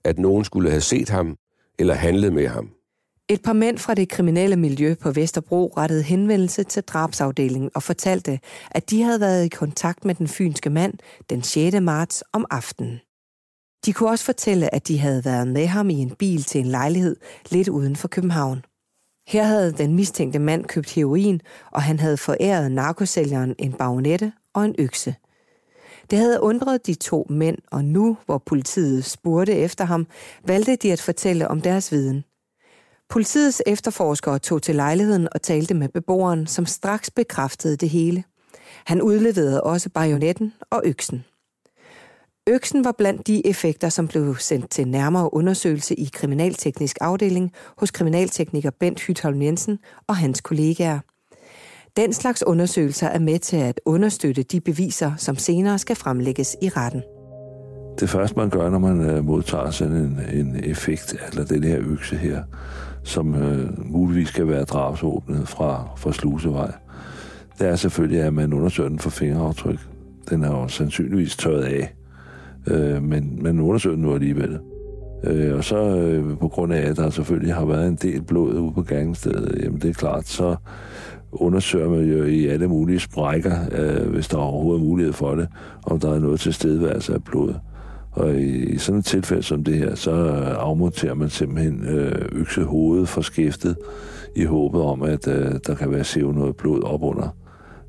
at 0.04 0.20
nogen 0.20 0.44
skulle 0.44 0.70
have 0.70 0.82
set 0.82 1.10
ham 1.10 1.38
eller 1.80 1.94
handlet 1.94 2.34
med 2.34 2.48
ham. 2.48 2.70
Et 3.30 3.42
par 3.44 3.54
mænd 3.54 3.78
fra 3.78 3.94
det 3.94 4.10
kriminelle 4.10 4.56
miljø 4.56 4.96
på 5.02 5.12
Vesterbro 5.12 5.74
rettede 5.78 6.04
henvendelse 6.04 6.64
til 6.64 6.84
drabsafdelingen 6.84 7.70
og 7.76 7.84
fortalte, 7.84 8.40
at 8.72 8.90
de 8.90 9.02
havde 9.02 9.20
været 9.20 9.46
i 9.46 9.50
kontakt 9.50 10.06
med 10.06 10.16
den 10.16 10.28
fynske 10.28 10.70
mand 10.70 10.94
den 11.30 11.44
6. 11.44 11.82
marts 11.82 12.24
om 12.34 12.46
aftenen. 12.50 13.00
De 13.86 13.94
kunne 13.94 14.10
også 14.10 14.26
fortælle, 14.26 14.76
at 14.76 14.88
de 14.88 15.00
havde 15.00 15.26
været 15.26 15.48
med 15.48 15.68
ham 15.68 15.90
i 15.90 15.94
en 15.94 16.16
bil 16.16 16.44
til 16.44 16.62
en 16.62 16.68
lejlighed 16.68 17.16
lidt 17.50 17.68
uden 17.68 17.96
for 17.96 18.08
København. 18.08 18.66
Her 19.28 19.44
havde 19.44 19.72
den 19.72 19.96
mistænkte 19.96 20.40
mand 20.40 20.66
købt 20.66 20.92
heroin, 20.92 21.42
og 21.72 21.82
han 21.82 22.00
havde 22.00 22.18
foræret 22.18 22.72
narkosælgeren 22.72 23.56
en 23.60 23.74
bagnette 23.74 24.34
og 24.54 24.66
en 24.66 24.76
økse. 24.80 25.16
Det 26.12 26.20
havde 26.20 26.42
undret 26.42 26.88
de 26.88 26.94
to 26.94 27.28
mænd, 27.30 27.58
og 27.72 27.86
nu, 27.86 28.18
hvor 28.26 28.38
politiet 28.38 29.06
spurgte 29.06 29.54
efter 29.54 29.86
ham, 29.86 30.08
valgte 30.46 30.76
de 30.76 30.92
at 30.92 31.02
fortælle 31.02 31.48
om 31.48 31.62
deres 31.62 31.92
viden. 31.92 32.24
Politiets 33.10 33.62
efterforskere 33.66 34.40
tog 34.40 34.62
til 34.62 34.76
lejligheden 34.76 35.28
og 35.32 35.42
talte 35.42 35.74
med 35.74 35.90
beboeren, 35.90 36.48
som 36.48 36.66
straks 36.66 37.12
bekræftede 37.12 37.78
det 37.78 37.90
hele. 37.90 38.24
Han 38.86 39.02
udleverede 39.02 39.64
også 39.64 39.90
bajonetten 39.90 40.54
og 40.70 40.82
øksen. 40.86 41.26
Øksen 42.50 42.86
var 42.86 42.96
blandt 42.98 43.28
de 43.28 43.48
effekter, 43.48 43.90
som 43.90 44.08
blev 44.08 44.36
sendt 44.36 44.70
til 44.70 44.88
nærmere 44.88 45.34
undersøgelse 45.34 45.96
i 45.96 46.10
kriminalteknisk 46.14 46.98
afdeling 47.02 47.52
hos 47.78 47.92
kriminaltekniker 47.92 48.70
Bent 48.80 49.02
Hytholm 49.02 49.42
Jensen 49.42 49.80
og 50.08 50.18
hans 50.18 50.42
kollegaer. 50.42 51.00
Den 51.98 52.14
slags 52.14 52.44
undersøgelser 52.44 53.08
er 53.08 53.20
med 53.20 53.40
til 53.40 53.58
at 53.58 53.82
understøtte 53.86 54.44
de 54.44 54.62
beviser, 54.62 55.12
som 55.18 55.36
senere 55.36 55.80
skal 55.80 55.96
fremlægges 55.96 56.58
i 56.62 56.70
retten. 56.70 57.02
Det 58.00 58.10
første, 58.10 58.38
man 58.38 58.50
gør, 58.50 58.70
når 58.70 58.80
man 58.80 59.02
øh, 59.02 59.26
modtager 59.26 59.72
sådan 59.72 59.96
en, 59.96 60.20
en 60.34 60.64
effekt, 60.64 61.16
eller 61.32 61.46
den 61.46 61.64
her 61.64 61.80
økse 61.80 62.16
her, 62.16 62.44
som 63.04 63.36
øh, 63.36 63.92
muligvis 63.92 64.32
kan 64.32 64.48
være 64.48 64.64
drabsåbnet 64.64 65.48
fra, 65.48 65.90
fra 65.98 66.14
Slusevej, 66.14 66.72
det 67.60 67.68
er 67.68 67.76
selvfølgelig, 67.76 68.22
at 68.22 68.34
man 68.34 68.54
undersøger 68.54 68.90
den 68.90 69.00
for 69.00 69.10
fingeraftryk. 69.10 69.80
Den 70.30 70.44
er 70.44 70.50
jo 70.50 70.68
sandsynligvis 70.68 71.38
tørret 71.38 71.64
af 71.64 71.96
øh, 72.68 73.04
men 73.04 73.40
man 73.42 73.60
undersøger 73.60 73.96
den 73.96 74.06
nu 74.06 74.14
alligevel. 74.14 74.60
Øh, 75.24 75.58
og 75.58 75.64
så 75.64 75.98
øh, 75.98 76.38
på 76.38 76.48
grund 76.48 76.74
af, 76.74 76.90
at 76.90 76.98
der 76.98 77.10
selvfølgelig 77.10 77.54
har 77.54 77.66
været 77.66 77.88
en 77.88 77.98
del 78.02 78.22
blod 78.22 78.54
ude 78.54 78.74
på 78.74 78.84
gerningsstedet, 78.84 79.64
jamen 79.64 79.82
det 79.82 79.90
er 79.90 79.94
klart, 79.94 80.28
så 80.28 80.56
undersøger 81.32 81.90
man 81.90 82.00
jo 82.00 82.24
i 82.24 82.48
alle 82.48 82.68
mulige 82.68 83.00
sprækker, 83.00 83.56
øh, 83.72 84.10
hvis 84.10 84.28
der 84.28 84.38
er 84.38 84.42
overhovedet 84.42 84.86
mulighed 84.86 85.14
for 85.14 85.36
det, 85.36 85.48
om 85.84 86.00
der 86.00 86.14
er 86.14 86.20
noget 86.20 86.40
til 86.40 86.54
stedværelse 86.54 87.14
af 87.14 87.24
blod. 87.24 87.54
Og 88.12 88.36
i, 88.36 88.66
i 88.66 88.78
sådan 88.78 89.00
et 89.00 89.06
tilfælde 89.06 89.44
som 89.44 89.64
det 89.64 89.78
her, 89.78 89.96
så 89.96 90.12
afmonterer 90.60 91.14
man 91.14 91.30
simpelthen 91.30 91.86
øh, 91.86 92.26
øksehovedet 92.32 93.10
fra 93.10 93.22
skæftet 93.22 93.76
i 94.36 94.46
håbet 94.46 94.82
om, 94.82 95.02
at 95.02 95.28
øh, 95.28 95.52
der 95.68 95.76
kan 95.76 95.92
være 95.92 96.04
sivet 96.04 96.36
noget 96.36 96.56
blod 96.56 96.84
op 96.84 97.04
under 97.04 97.36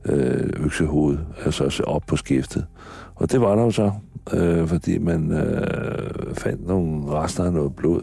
øh, 0.06 0.50
øksehovedet, 0.64 1.20
altså 1.44 1.82
op 1.86 2.02
på 2.06 2.16
skæftet. 2.16 2.64
Og 3.14 3.32
det 3.32 3.40
var 3.40 3.54
der 3.54 3.62
jo 3.62 3.70
så 3.70 3.92
øh, 4.32 4.68
fordi 4.68 4.98
man 4.98 5.32
øh, 5.32 6.34
fandt 6.34 6.66
nogle 6.66 7.10
rester 7.10 7.44
af 7.44 7.52
noget 7.52 7.76
blod, 7.76 8.02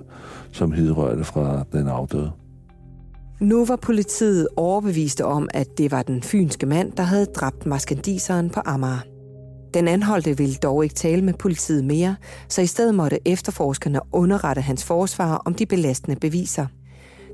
som 0.52 0.72
hidrørte 0.72 1.24
fra 1.24 1.64
den 1.72 1.88
afdøde. 1.88 2.32
Nu 3.42 3.66
var 3.66 3.76
politiet 3.76 4.48
overbeviste 4.56 5.26
om, 5.26 5.50
at 5.54 5.68
det 5.78 5.92
var 5.92 6.04
den 6.04 6.24
fynske 6.24 6.66
mand, 6.66 6.92
der 6.92 7.04
havde 7.04 7.26
dræbt 7.26 7.66
maskandiseren 7.66 8.50
på 8.50 8.62
Amager. 8.66 9.00
Den 9.74 9.88
anholdte 9.88 10.38
ville 10.38 10.56
dog 10.56 10.84
ikke 10.84 10.96
tale 10.96 11.22
med 11.22 11.34
politiet 11.34 11.84
mere, 11.86 12.16
så 12.48 12.62
i 12.62 12.66
stedet 12.66 12.96
måtte 12.96 13.20
efterforskerne 13.26 14.00
underrette 14.12 14.62
hans 14.62 14.86
forsvar 14.86 15.42
om 15.46 15.54
de 15.54 15.66
belastende 15.66 16.20
beviser. 16.20 16.66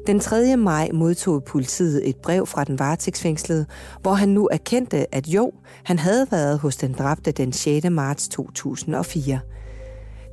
Den 0.08 0.20
3. 0.20 0.58
maj 0.58 0.90
modtog 0.94 1.44
politiet 1.44 2.10
et 2.10 2.16
brev 2.16 2.48
fra 2.48 2.64
den 2.64 2.80
varetægtsfængslede, 2.80 3.66
hvor 4.02 4.14
han 4.14 4.30
nu 4.30 4.48
erkendte, 4.52 5.16
at 5.16 5.28
jo, 5.28 5.52
han 5.84 6.00
havde 6.00 6.28
været 6.32 6.60
hos 6.60 6.76
den 6.76 6.94
dræbte 6.94 7.32
den 7.32 7.54
6. 7.54 7.90
marts 7.90 8.28
2004. 8.28 9.40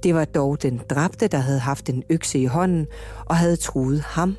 Det 0.03 0.15
var 0.15 0.25
dog 0.25 0.63
den 0.63 0.81
dræbte, 0.91 1.29
der 1.29 1.39
havde 1.39 1.59
haft 1.59 1.89
en 1.89 2.03
økse 2.11 2.39
i 2.39 2.47
hånden 2.47 2.87
og 3.27 3.37
havde 3.37 3.57
truet 3.57 4.01
ham. 4.01 4.37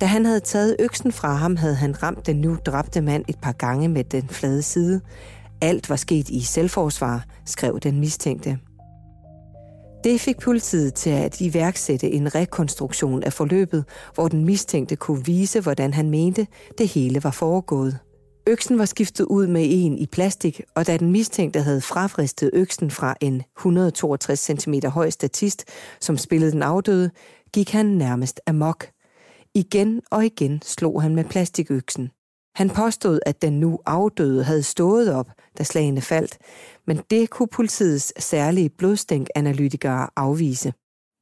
Da 0.00 0.06
han 0.06 0.26
havde 0.26 0.40
taget 0.40 0.76
øksen 0.78 1.12
fra 1.12 1.34
ham, 1.34 1.56
havde 1.56 1.74
han 1.74 2.02
ramt 2.02 2.26
den 2.26 2.36
nu 2.36 2.58
dræbte 2.66 3.00
mand 3.00 3.24
et 3.28 3.38
par 3.42 3.52
gange 3.52 3.88
med 3.88 4.04
den 4.04 4.28
flade 4.28 4.62
side. 4.62 5.00
Alt 5.60 5.90
var 5.90 5.96
sket 5.96 6.28
i 6.28 6.40
selvforsvar, 6.40 7.24
skrev 7.46 7.80
den 7.80 8.00
mistænkte. 8.00 8.58
Det 10.04 10.20
fik 10.20 10.38
politiet 10.38 10.94
til 10.94 11.10
at 11.10 11.40
iværksætte 11.40 12.10
en 12.10 12.34
rekonstruktion 12.34 13.22
af 13.22 13.32
forløbet, 13.32 13.84
hvor 14.14 14.28
den 14.28 14.44
mistænkte 14.44 14.96
kunne 14.96 15.24
vise, 15.24 15.60
hvordan 15.60 15.94
han 15.94 16.10
mente, 16.10 16.46
det 16.78 16.88
hele 16.88 17.24
var 17.24 17.30
foregået. 17.30 17.98
Øksen 18.46 18.78
var 18.78 18.84
skiftet 18.84 19.24
ud 19.24 19.46
med 19.46 19.66
en 19.68 19.98
i 19.98 20.06
plastik, 20.06 20.60
og 20.74 20.86
da 20.86 20.96
den 20.96 21.12
mistænkte 21.12 21.60
havde 21.60 21.80
frafristet 21.80 22.50
øksen 22.52 22.90
fra 22.90 23.14
en 23.20 23.42
162 23.58 24.40
cm 24.40 24.74
høj 24.86 25.10
statist, 25.10 25.64
som 26.00 26.18
spillede 26.18 26.52
den 26.52 26.62
afdøde, 26.62 27.10
gik 27.52 27.70
han 27.70 27.86
nærmest 27.86 28.40
amok. 28.46 28.86
Igen 29.54 30.00
og 30.10 30.24
igen 30.24 30.62
slog 30.64 31.02
han 31.02 31.14
med 31.14 31.24
plastikøksen. 31.24 32.10
Han 32.56 32.70
påstod, 32.70 33.20
at 33.26 33.42
den 33.42 33.60
nu 33.60 33.78
afdøde 33.86 34.44
havde 34.44 34.62
stået 34.62 35.14
op, 35.14 35.30
da 35.58 35.62
slagene 35.62 36.00
faldt, 36.00 36.38
men 36.86 37.00
det 37.10 37.30
kunne 37.30 37.48
politiets 37.48 38.24
særlige 38.24 38.68
blodstænkanalytikere 38.68 40.08
afvise. 40.16 40.72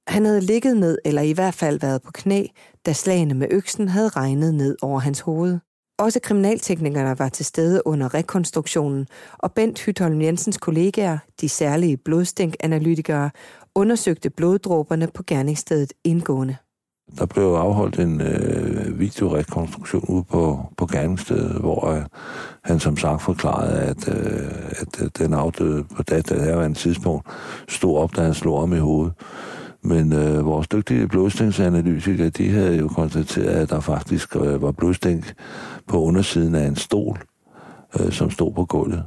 Han 0.08 0.24
havde 0.24 0.40
ligget 0.40 0.76
ned, 0.76 0.98
eller 1.04 1.22
i 1.22 1.32
hvert 1.32 1.54
fald 1.54 1.80
været 1.80 2.02
på 2.02 2.10
knæ, 2.12 2.46
da 2.86 2.92
slagene 2.92 3.34
med 3.34 3.48
øksen 3.50 3.88
havde 3.88 4.08
regnet 4.08 4.54
ned 4.54 4.76
over 4.82 5.00
hans 5.00 5.20
hoved. 5.20 5.58
Også 5.98 6.20
kriminalteknikerne 6.20 7.18
var 7.18 7.28
til 7.28 7.44
stede 7.44 7.86
under 7.86 8.14
rekonstruktionen, 8.14 9.06
og 9.38 9.52
Bent 9.52 9.80
Hytholm 9.80 10.22
Jensens 10.22 10.58
kollegaer, 10.58 11.18
de 11.40 11.48
særlige 11.48 11.96
blodstænkanalytikere, 11.96 13.30
undersøgte 13.74 14.30
bloddråberne 14.30 15.08
på 15.14 15.22
gerningsstedet 15.26 15.92
indgående. 16.04 16.56
Der 17.18 17.26
blev 17.26 17.42
afholdt 17.42 17.98
en 17.98 18.20
øh, 18.20 19.00
videorekonstruktion 19.00 20.04
ude 20.08 20.24
på, 20.24 20.60
på 20.76 20.86
gerningsstedet, 20.86 21.60
hvor 21.60 21.90
øh, 21.90 22.02
han 22.64 22.80
som 22.80 22.96
sagt 22.96 23.22
forklarede, 23.22 23.80
at, 23.80 24.08
øh, 24.08 24.50
at 24.70 25.02
øh, 25.02 25.08
den 25.18 25.34
afdøde 25.34 25.84
på 25.96 26.02
det 26.02 26.30
her 26.30 26.60
en 26.60 26.74
tidspunkt 26.74 27.26
stod 27.68 27.98
op, 27.98 28.16
da 28.16 28.22
han 28.22 28.34
slog 28.34 28.58
om 28.58 28.72
i 28.72 28.78
hovedet. 28.78 29.12
Men 29.82 30.12
øh, 30.12 30.46
vores 30.46 30.68
dygtige 30.68 31.08
blodstængsanalytikere, 31.08 32.28
de 32.28 32.50
havde 32.50 32.76
jo 32.76 32.88
konstateret, 32.88 33.46
at 33.46 33.70
der 33.70 33.80
faktisk 33.80 34.36
øh, 34.36 34.62
var 34.62 34.72
blodstænk 34.72 35.34
på 35.88 36.02
undersiden 36.02 36.54
af 36.54 36.66
en 36.66 36.76
stol, 36.76 37.18
øh, 38.00 38.12
som 38.12 38.30
stod 38.30 38.52
på 38.52 38.64
gulvet. 38.64 39.04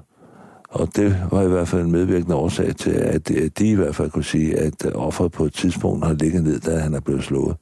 Og 0.70 0.96
det 0.96 1.28
var 1.32 1.42
i 1.42 1.48
hvert 1.48 1.68
fald 1.68 1.82
en 1.82 1.92
medvirkende 1.92 2.36
årsag 2.36 2.76
til, 2.76 2.92
at 2.92 3.28
de 3.60 3.70
i 3.70 3.76
hvert 3.76 3.96
fald 3.96 4.12
kunne 4.12 4.24
sige, 4.24 4.60
at 4.60 4.86
øh, 4.86 4.92
offeret 4.96 5.32
på 5.32 5.46
et 5.46 5.54
tidspunkt 5.54 6.06
har 6.06 6.14
ligget 6.14 6.44
ned, 6.44 6.60
da 6.60 6.78
han 6.78 6.94
er 6.94 7.00
blevet 7.00 7.24
slået. 7.24 7.56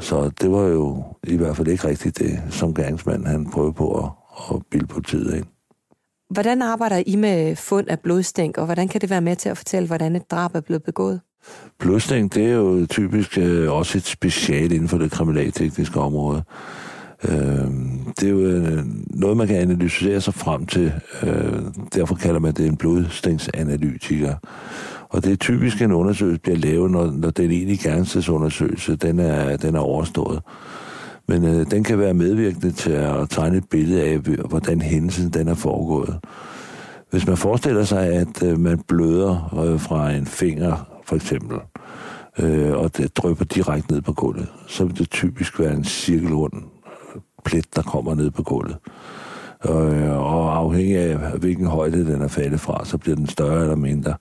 Så 0.00 0.30
det 0.40 0.50
var 0.50 0.62
jo 0.62 1.04
i 1.24 1.36
hvert 1.36 1.56
fald 1.56 1.68
ikke 1.68 1.88
rigtigt 1.88 2.18
det, 2.18 2.42
som 2.50 2.74
gerningsmanden 2.74 3.26
han 3.26 3.50
prøvede 3.50 3.72
på 3.72 3.98
at, 3.98 4.10
at 4.54 4.62
bilde 4.70 4.86
politiet 4.86 5.34
ind. 5.36 5.46
Hvordan 6.30 6.62
arbejder 6.62 7.02
I 7.06 7.16
med 7.16 7.56
fund 7.56 7.88
af 7.88 8.00
blodstænk, 8.00 8.58
og 8.58 8.64
hvordan 8.64 8.88
kan 8.88 9.00
det 9.00 9.10
være 9.10 9.20
med 9.20 9.36
til 9.36 9.48
at 9.48 9.56
fortælle, 9.56 9.86
hvordan 9.86 10.16
et 10.16 10.30
drab 10.30 10.54
er 10.54 10.60
blevet 10.60 10.82
begået? 10.82 11.20
Blodstænk, 11.78 12.34
det 12.34 12.46
er 12.46 12.54
jo 12.54 12.86
typisk 12.86 13.38
øh, 13.38 13.72
også 13.72 13.98
et 13.98 14.04
special 14.04 14.72
inden 14.72 14.88
for 14.88 14.98
det 14.98 15.10
kriminaltekniske 15.10 16.00
område. 16.00 16.42
Øh, 17.28 17.70
det 18.20 18.22
er 18.22 18.30
jo 18.30 18.40
øh, 18.40 18.84
noget, 19.10 19.36
man 19.36 19.46
kan 19.46 19.56
analysere 19.56 20.20
sig 20.20 20.34
frem 20.34 20.66
til. 20.66 20.92
Øh, 21.22 21.62
derfor 21.94 22.14
kalder 22.14 22.40
man 22.40 22.54
det 22.54 22.66
en 22.66 22.76
blodstænksanalytiker. 22.76 24.34
Og 25.10 25.24
det 25.24 25.32
er 25.32 25.36
typisk 25.36 25.82
en 25.82 25.92
undersøgelse, 25.92 26.40
bliver 26.40 26.58
lavet, 26.58 26.90
når, 26.90 27.10
når 27.10 27.30
den 27.30 27.50
egentlige 27.50 27.88
gerningstidsundersøgelse, 27.88 28.96
den 28.96 29.18
er, 29.18 29.56
den 29.56 29.74
er 29.74 29.80
overstået. 29.80 30.42
Men 31.28 31.44
øh, 31.44 31.70
den 31.70 31.84
kan 31.84 31.98
være 31.98 32.14
medvirkende 32.14 32.70
til 32.70 32.90
at 32.92 33.30
tegne 33.30 33.56
et 33.56 33.68
billede 33.70 34.02
af, 34.02 34.18
hvordan 34.48 34.80
hændelsen 34.80 35.30
den 35.30 35.48
er 35.48 35.54
foregået. 35.54 36.18
Hvis 37.10 37.26
man 37.26 37.36
forestiller 37.36 37.84
sig, 37.84 38.06
at 38.06 38.42
øh, 38.42 38.58
man 38.58 38.78
bløder 38.88 39.60
øh, 39.64 39.80
fra 39.80 40.10
en 40.10 40.26
finger, 40.26 40.86
for 41.04 41.16
eksempel, 41.16 41.58
øh, 42.38 42.72
og 42.72 42.96
det 42.96 43.16
drypper 43.16 43.44
direkte 43.44 43.92
ned 43.92 44.02
på 44.02 44.12
gulvet, 44.12 44.48
så 44.66 44.84
vil 44.84 44.98
det 44.98 45.10
typisk 45.10 45.60
være 45.60 45.74
en 45.74 45.84
cirkelrund 45.84 46.52
øh, 46.54 47.20
plet, 47.44 47.76
der 47.76 47.82
kommer 47.82 48.14
ned 48.14 48.30
på 48.30 48.42
gulvet. 48.42 48.76
Og, 49.60 49.94
øh, 49.94 50.18
og 50.18 50.56
afhængig 50.56 50.96
af, 50.96 51.16
hvilken 51.38 51.66
højde 51.66 52.12
den 52.12 52.22
er 52.22 52.28
faldet 52.28 52.60
fra, 52.60 52.84
så 52.84 52.98
bliver 52.98 53.16
den 53.16 53.28
større 53.28 53.60
eller 53.60 53.76
mindre. 53.76 54.14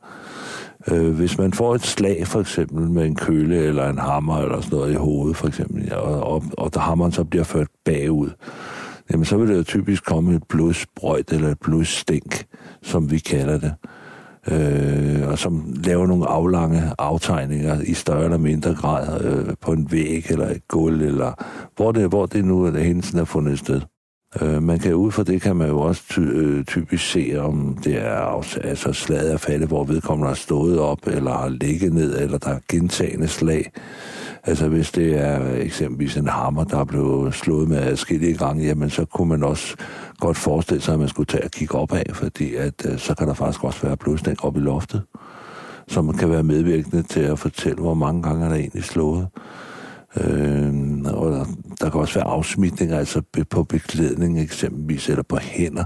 Øh, 0.87 1.15
hvis 1.15 1.37
man 1.37 1.53
får 1.53 1.75
et 1.75 1.81
slag, 1.81 2.27
for 2.27 2.39
eksempel 2.39 2.89
med 2.89 3.05
en 3.05 3.15
køle 3.15 3.57
eller 3.57 3.89
en 3.89 3.97
hammer 3.97 4.37
eller 4.37 4.61
sådan 4.61 4.77
noget 4.77 4.91
i 4.91 4.95
hovedet, 4.95 5.37
for 5.37 5.47
eksempel, 5.47 5.85
ja, 5.85 5.95
og, 5.95 6.33
og, 6.33 6.43
og 6.57 6.73
der 6.73 6.79
hammeren 6.79 7.11
så 7.11 7.23
bliver 7.23 7.43
ført 7.43 7.67
bagud, 7.85 8.29
jamen 9.11 9.25
så 9.25 9.37
vil 9.37 9.47
det 9.47 9.57
jo 9.57 9.63
typisk 9.63 10.05
komme 10.05 10.35
et 10.35 10.43
blodsprøjt 10.49 11.31
eller 11.31 11.49
et 11.49 11.59
blodstænk, 11.59 12.45
som 12.81 13.11
vi 13.11 13.19
kalder 13.19 13.59
det. 13.59 13.73
Øh, 14.51 15.27
og 15.27 15.39
som 15.39 15.73
laver 15.83 16.07
nogle 16.07 16.27
aflange 16.27 16.83
aftegninger 16.97 17.81
i 17.81 17.93
større 17.93 18.23
eller 18.23 18.37
mindre 18.37 18.75
grad 18.75 19.25
øh, 19.25 19.55
på 19.61 19.71
en 19.71 19.91
væg 19.91 20.25
eller 20.29 20.49
et 20.49 20.67
gulv, 20.67 21.01
eller 21.01 21.33
hvor 21.75 21.91
det, 21.91 22.09
hvor 22.09 22.25
det 22.25 22.45
nu 22.45 22.63
er, 22.63 22.71
det 22.71 22.83
hændelsen 22.83 23.19
er 23.19 23.25
fundet 23.25 23.59
sted. 23.59 23.81
Øh, 24.41 24.63
man 24.63 24.79
kan 24.79 24.93
ud 24.93 25.11
fra 25.11 25.23
det 25.23 25.41
kan 25.41 25.55
man 25.55 25.67
jo 25.67 25.79
også 25.79 26.03
ty, 26.09 26.19
øh, 26.19 26.65
typisk 26.65 27.11
se, 27.11 27.35
om 27.39 27.77
det 27.83 27.97
er 27.97 28.43
altså 28.63 28.93
slaget 28.93 29.29
af 29.29 29.39
falde, 29.39 29.65
hvor 29.65 29.83
vedkommende 29.83 30.27
har 30.27 30.35
stået 30.35 30.79
op, 30.79 31.07
eller 31.07 31.31
har 31.31 31.49
ligget 31.49 31.93
ned, 31.93 32.19
eller 32.19 32.37
der 32.37 32.49
er 32.49 32.59
gentagende 32.69 33.27
slag. 33.27 33.71
Altså 34.43 34.67
hvis 34.67 34.91
det 34.91 35.19
er 35.19 35.55
eksempelvis 35.55 36.17
en 36.17 36.27
hammer, 36.27 36.63
der 36.63 36.77
er 36.79 36.83
blevet 36.83 37.33
slået 37.33 37.69
med 37.69 37.77
adskillige 37.77 38.37
gange, 38.37 38.65
jamen 38.65 38.89
så 38.89 39.05
kunne 39.05 39.29
man 39.29 39.43
også 39.43 39.75
godt 40.19 40.37
forestille 40.37 40.81
sig, 40.81 40.93
at 40.93 40.99
man 40.99 41.09
skulle 41.09 41.27
tage 41.27 41.43
og 41.43 41.51
kigge 41.51 41.75
op 41.75 41.93
af, 41.93 42.05
fordi 42.13 42.55
at, 42.55 42.85
øh, 42.85 42.97
så 42.97 43.15
kan 43.15 43.27
der 43.27 43.33
faktisk 43.33 43.63
også 43.63 43.81
være 43.81 43.97
blodstænk 43.97 44.45
op 44.45 44.57
i 44.57 44.59
loftet, 44.59 45.01
som 45.87 46.17
kan 46.17 46.29
være 46.29 46.43
medvirkende 46.43 47.03
til 47.03 47.21
at 47.21 47.39
fortælle, 47.39 47.77
hvor 47.77 47.93
mange 47.93 48.23
gange 48.23 48.45
er 48.45 48.49
der 48.49 48.55
egentlig 48.55 48.83
slået. 48.83 49.27
Øh, 50.17 50.73
og 51.05 51.47
der 51.81 51.89
kan 51.89 52.01
også 52.01 52.13
være 52.13 52.27
afsmitninger, 52.27 52.97
altså 52.97 53.21
på 53.49 53.63
beklædning 53.63 54.39
eksempelvis, 54.41 55.09
eller 55.09 55.23
på 55.23 55.37
hænder, 55.37 55.83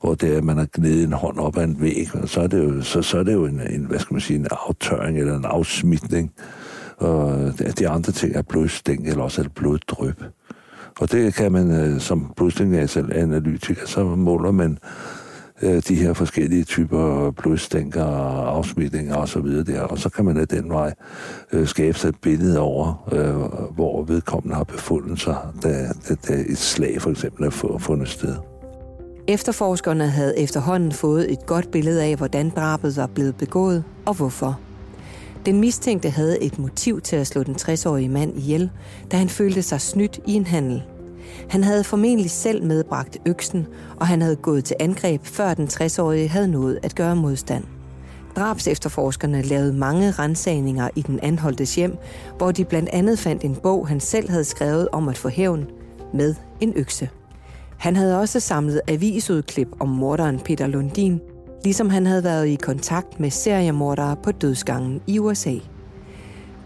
hvor 0.00 0.14
det 0.14 0.32
er, 0.32 0.36
at 0.38 0.44
man 0.44 0.56
har 0.56 0.68
gnedet 0.72 1.04
en 1.04 1.12
hånd 1.12 1.38
op 1.38 1.56
ad 1.56 1.64
en 1.64 1.80
væg, 1.80 2.08
og 2.14 2.28
så 2.28 2.40
er 2.40 2.46
det 2.46 2.64
jo, 2.64 2.82
så, 2.82 3.02
så 3.02 3.18
er 3.18 3.22
det 3.22 3.32
jo 3.32 3.44
en, 3.44 3.60
en, 3.70 3.84
hvad 3.84 3.98
skal 3.98 4.14
man 4.14 4.20
sige, 4.20 4.38
en 4.38 4.46
aftørring 4.68 5.18
eller 5.18 5.36
en 5.36 5.44
afsmitning. 5.44 6.32
Og 6.96 7.52
de 7.78 7.88
andre 7.88 8.12
ting 8.12 8.36
er 8.36 8.42
blodstæng, 8.42 9.08
eller 9.08 9.22
også 9.22 9.40
er 9.40 9.42
det 9.42 9.54
bloddryp. 9.54 10.24
Og 11.00 11.12
det 11.12 11.34
kan 11.34 11.52
man 11.52 11.70
øh, 11.70 12.00
som 12.00 12.32
blodstænganalytiker, 12.36 13.86
så 13.86 14.04
måler 14.04 14.50
man 14.50 14.78
øh, 15.62 15.82
de 15.88 15.94
her 15.94 16.12
forskellige 16.12 16.64
typer 16.64 17.30
blodstænker 17.30 18.04
og 18.04 18.56
afsmitninger 18.56 19.14
og 19.14 19.28
så 19.28 19.40
videre 19.40 19.64
der, 19.64 19.80
og 19.80 19.98
så 19.98 20.08
kan 20.08 20.24
man 20.24 20.36
af 20.36 20.48
den 20.48 20.70
vej 20.70 20.94
øh, 21.52 21.66
skabe 21.66 21.98
sig 21.98 22.08
et 22.08 22.20
billede 22.22 22.60
over, 22.60 23.08
øh, 23.12 23.74
hvor 23.74 24.04
vedkommende 24.04 24.56
har 24.56 24.64
befundet 24.64 25.20
sig, 25.20 25.36
da, 25.62 25.88
da, 26.08 26.14
da 26.28 26.34
et 26.48 26.58
slag 26.58 27.02
for 27.02 27.10
eksempel 27.10 27.44
er 27.44 27.78
fundet 27.78 28.08
sted. 28.08 28.34
Efterforskerne 29.28 30.08
havde 30.08 30.38
efterhånden 30.38 30.92
fået 30.92 31.32
et 31.32 31.46
godt 31.46 31.70
billede 31.70 32.04
af, 32.04 32.16
hvordan 32.16 32.50
drabet 32.50 32.96
var 32.96 33.06
blevet 33.06 33.36
begået 33.36 33.84
og 34.06 34.14
hvorfor. 34.14 34.60
Den 35.46 35.60
mistænkte 35.60 36.10
havde 36.10 36.42
et 36.42 36.58
motiv 36.58 37.00
til 37.00 37.16
at 37.16 37.26
slå 37.26 37.42
den 37.42 37.54
60-årige 37.54 38.08
mand 38.08 38.38
ihjel, 38.38 38.70
da 39.12 39.16
han 39.16 39.28
følte 39.28 39.62
sig 39.62 39.80
snydt 39.80 40.20
i 40.26 40.32
en 40.32 40.46
handel– 40.46 40.82
han 41.48 41.64
havde 41.64 41.84
formentlig 41.84 42.30
selv 42.30 42.64
medbragt 42.64 43.18
øksen, 43.26 43.66
og 43.96 44.06
han 44.06 44.22
havde 44.22 44.36
gået 44.36 44.64
til 44.64 44.76
angreb, 44.80 45.24
før 45.24 45.54
den 45.54 45.66
60-årige 45.66 46.28
havde 46.28 46.48
nået 46.48 46.78
at 46.82 46.94
gøre 46.94 47.16
modstand. 47.16 47.64
Drabs 48.36 48.68
efterforskerne 48.68 49.42
lavede 49.42 49.72
mange 49.72 50.10
rensagninger 50.10 50.88
i 50.96 51.02
den 51.02 51.20
anholdtes 51.22 51.74
hjem, 51.74 51.96
hvor 52.38 52.52
de 52.52 52.64
blandt 52.64 52.88
andet 52.92 53.18
fandt 53.18 53.44
en 53.44 53.54
bog, 53.54 53.88
han 53.88 54.00
selv 54.00 54.30
havde 54.30 54.44
skrevet 54.44 54.88
om 54.92 55.08
at 55.08 55.18
få 55.18 55.28
hævn 55.28 55.66
med 56.14 56.34
en 56.60 56.72
økse. 56.76 57.08
Han 57.78 57.96
havde 57.96 58.20
også 58.20 58.40
samlet 58.40 58.80
avisudklip 58.88 59.68
om 59.80 59.88
morderen 59.88 60.38
Peter 60.38 60.66
Lundin, 60.66 61.20
ligesom 61.64 61.90
han 61.90 62.06
havde 62.06 62.24
været 62.24 62.46
i 62.46 62.54
kontakt 62.54 63.20
med 63.20 63.30
seriemordere 63.30 64.16
på 64.22 64.32
dødsgangen 64.32 65.00
i 65.06 65.18
USA. 65.18 65.54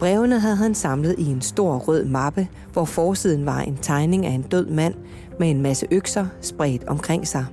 Brevene 0.01 0.41
havde 0.41 0.57
han 0.57 0.75
samlet 0.75 1.15
i 1.19 1.27
en 1.27 1.41
stor 1.41 1.79
rød 1.79 2.05
mappe, 2.05 2.49
hvor 2.73 2.85
forsiden 2.85 3.47
var 3.47 3.61
en 3.61 3.79
tegning 3.83 4.27
af 4.27 4.31
en 4.31 4.43
død 4.43 4.67
mand 4.67 4.95
med 5.39 5.51
en 5.51 5.63
masse 5.63 5.87
økser 5.91 6.27
spredt 6.41 6.85
omkring 6.85 7.29
sig. 7.29 7.47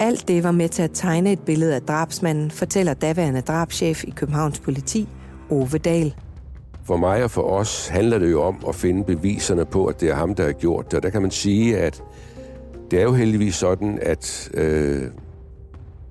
Alt 0.00 0.28
det 0.28 0.44
var 0.44 0.50
med 0.50 0.68
til 0.68 0.82
at 0.82 0.90
tegne 0.94 1.32
et 1.32 1.40
billede 1.40 1.74
af 1.74 1.82
drabsmanden, 1.82 2.50
fortæller 2.50 2.94
daværende 2.94 3.40
drabschef 3.40 4.04
i 4.04 4.10
Københavns 4.10 4.60
politi, 4.60 5.08
Ove 5.50 5.78
Dahl. 5.78 6.14
For 6.84 6.96
mig 6.96 7.24
og 7.24 7.30
for 7.30 7.42
os 7.42 7.88
handler 7.88 8.18
det 8.18 8.30
jo 8.30 8.42
om 8.42 8.64
at 8.68 8.74
finde 8.74 9.04
beviserne 9.04 9.64
på, 9.64 9.86
at 9.86 10.00
det 10.00 10.10
er 10.10 10.14
ham, 10.14 10.34
der 10.34 10.44
har 10.44 10.52
gjort 10.52 10.86
det. 10.90 10.94
Og 10.94 11.02
der 11.02 11.10
kan 11.10 11.22
man 11.22 11.30
sige, 11.30 11.78
at 11.78 12.02
det 12.90 12.98
er 12.98 13.02
jo 13.02 13.12
heldigvis 13.12 13.54
sådan, 13.54 13.98
at, 14.02 14.50
øh, 14.54 15.02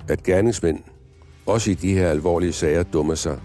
at 0.09 0.23
gerningsmænd, 0.23 0.79
også 1.45 1.71
i 1.71 1.73
de 1.73 1.93
her 1.93 2.09
alvorlige 2.09 2.53
sager, 2.53 2.83
dummer 2.83 3.15
sig. 3.15 3.39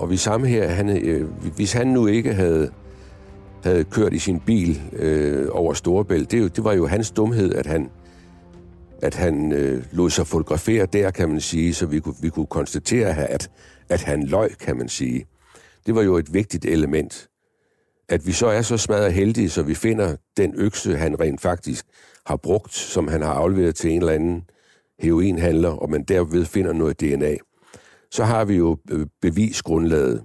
Og 0.00 0.10
vi 0.10 0.16
samme 0.16 0.46
her, 0.46 0.68
han, 0.68 1.04
øh, 1.04 1.28
hvis 1.56 1.72
han 1.72 1.86
nu 1.86 2.06
ikke 2.06 2.34
havde, 2.34 2.70
havde 3.64 3.84
kørt 3.84 4.12
i 4.12 4.18
sin 4.18 4.40
bil 4.40 4.80
øh, 4.92 5.48
over 5.50 5.74
Storebælt, 5.74 6.30
det, 6.30 6.56
det 6.56 6.64
var 6.64 6.72
jo 6.72 6.86
hans 6.86 7.10
dumhed, 7.10 7.54
at 7.54 7.66
han, 7.66 7.90
at 9.02 9.14
han 9.14 9.52
øh, 9.52 9.84
lod 9.92 10.10
sig 10.10 10.26
fotografere 10.26 10.86
der, 10.86 11.10
kan 11.10 11.28
man 11.28 11.40
sige, 11.40 11.74
så 11.74 11.86
vi 11.86 12.00
kunne, 12.00 12.14
vi 12.20 12.28
kunne 12.28 12.46
konstatere, 12.46 13.28
at, 13.28 13.50
at 13.88 14.02
han 14.02 14.26
løg, 14.26 14.50
kan 14.60 14.76
man 14.76 14.88
sige. 14.88 15.26
Det 15.86 15.94
var 15.94 16.02
jo 16.02 16.16
et 16.16 16.34
vigtigt 16.34 16.64
element. 16.64 17.28
At 18.08 18.26
vi 18.26 18.32
så 18.32 18.46
er 18.46 18.62
så 18.62 18.76
smadret 18.76 19.12
heldige, 19.12 19.50
så 19.50 19.62
vi 19.62 19.74
finder 19.74 20.16
den 20.36 20.54
økse, 20.56 20.96
han 20.96 21.20
rent 21.20 21.40
faktisk 21.40 21.86
har 22.26 22.36
brugt, 22.36 22.74
som 22.74 23.08
han 23.08 23.22
har 23.22 23.32
afleveret 23.32 23.74
til 23.74 23.90
en 23.90 23.98
eller 23.98 24.12
anden 24.12 24.42
heroinhandler, 24.98 25.70
og 25.70 25.90
man 25.90 26.02
derved 26.02 26.44
finder 26.44 26.72
noget 26.72 27.00
DNA. 27.00 27.36
Så 28.10 28.24
har 28.24 28.44
vi 28.44 28.56
jo 28.56 28.78
øh, 28.90 29.06
bevisgrundlaget. 29.22 30.24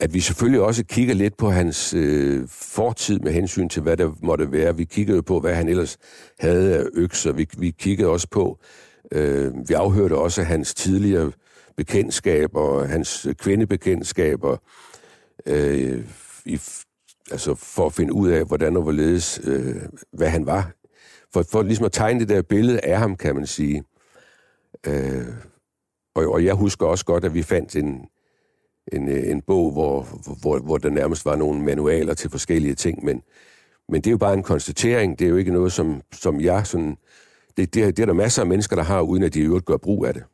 At 0.00 0.14
vi 0.14 0.20
selvfølgelig 0.20 0.60
også 0.60 0.84
kigger 0.84 1.14
lidt 1.14 1.36
på 1.36 1.50
hans 1.50 1.94
øh, 1.94 2.48
fortid 2.48 3.18
med 3.18 3.32
hensyn 3.32 3.68
til, 3.68 3.82
hvad 3.82 3.96
der 3.96 4.12
måtte 4.22 4.52
være. 4.52 4.76
Vi 4.76 4.84
kiggede 4.84 5.22
på, 5.22 5.40
hvad 5.40 5.54
han 5.54 5.68
ellers 5.68 5.98
havde 6.38 6.78
af 6.78 6.84
økser. 6.94 7.32
Vi, 7.32 7.48
vi 7.58 7.70
kiggede 7.70 8.08
også 8.08 8.28
på, 8.30 8.58
øh, 9.12 9.68
vi 9.68 9.74
afhørte 9.74 10.16
også 10.16 10.42
hans 10.42 10.74
tidligere 10.74 11.32
bekendtskaber, 11.76 12.84
hans 12.84 13.26
øh, 13.26 13.34
kvindebekendtskaber, 13.34 14.56
øh, 15.46 16.04
i, 16.44 16.60
altså 17.30 17.54
for 17.54 17.86
at 17.86 17.92
finde 17.92 18.12
ud 18.12 18.28
af, 18.30 18.44
hvordan 18.44 18.76
og 18.76 18.82
hvorledes, 18.82 19.40
øh, 19.44 19.76
hvad 20.12 20.28
han 20.28 20.46
var. 20.46 20.72
For, 21.32 21.44
for 21.50 21.62
ligesom 21.62 21.84
at 21.86 21.92
tegne 21.92 22.20
det 22.20 22.28
der 22.28 22.42
billede 22.42 22.80
af 22.80 22.98
ham, 22.98 23.16
kan 23.16 23.34
man 23.34 23.46
sige. 23.46 23.82
Øh, 24.86 25.26
og, 26.14 26.32
og 26.32 26.44
jeg 26.44 26.54
husker 26.54 26.86
også 26.86 27.04
godt, 27.04 27.24
at 27.24 27.34
vi 27.34 27.42
fandt 27.42 27.76
en, 27.76 28.08
en, 28.92 29.08
øh, 29.08 29.30
en 29.30 29.40
bog, 29.40 29.72
hvor, 29.72 30.06
hvor, 30.40 30.58
hvor 30.58 30.78
der 30.78 30.90
nærmest 30.90 31.24
var 31.24 31.36
nogle 31.36 31.62
manualer 31.62 32.14
til 32.14 32.30
forskellige 32.30 32.74
ting, 32.74 33.04
men, 33.04 33.22
men 33.88 34.00
det 34.00 34.06
er 34.06 34.10
jo 34.10 34.18
bare 34.18 34.34
en 34.34 34.42
konstatering. 34.42 35.18
Det 35.18 35.24
er 35.24 35.28
jo 35.28 35.36
ikke 35.36 35.52
noget, 35.52 35.72
som, 35.72 36.02
som 36.12 36.40
jeg 36.40 36.66
sådan... 36.66 36.96
Det, 37.56 37.74
det, 37.74 37.96
det 37.96 38.02
er 38.02 38.06
der 38.06 38.12
masser 38.12 38.42
af 38.42 38.48
mennesker, 38.48 38.76
der 38.76 38.82
har, 38.82 39.00
uden 39.00 39.22
at 39.22 39.34
de 39.34 39.40
i 39.40 39.42
øvrigt 39.42 39.64
gør 39.64 39.76
brug 39.76 40.06
af 40.06 40.14
det. 40.14 40.24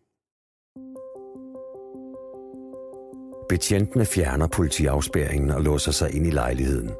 Betjentene 3.48 4.04
fjerner 4.04 4.46
politiafspæringen 4.46 5.50
og 5.50 5.62
låser 5.62 5.92
sig 5.92 6.14
ind 6.14 6.26
i 6.26 6.30
lejligheden. 6.30 6.90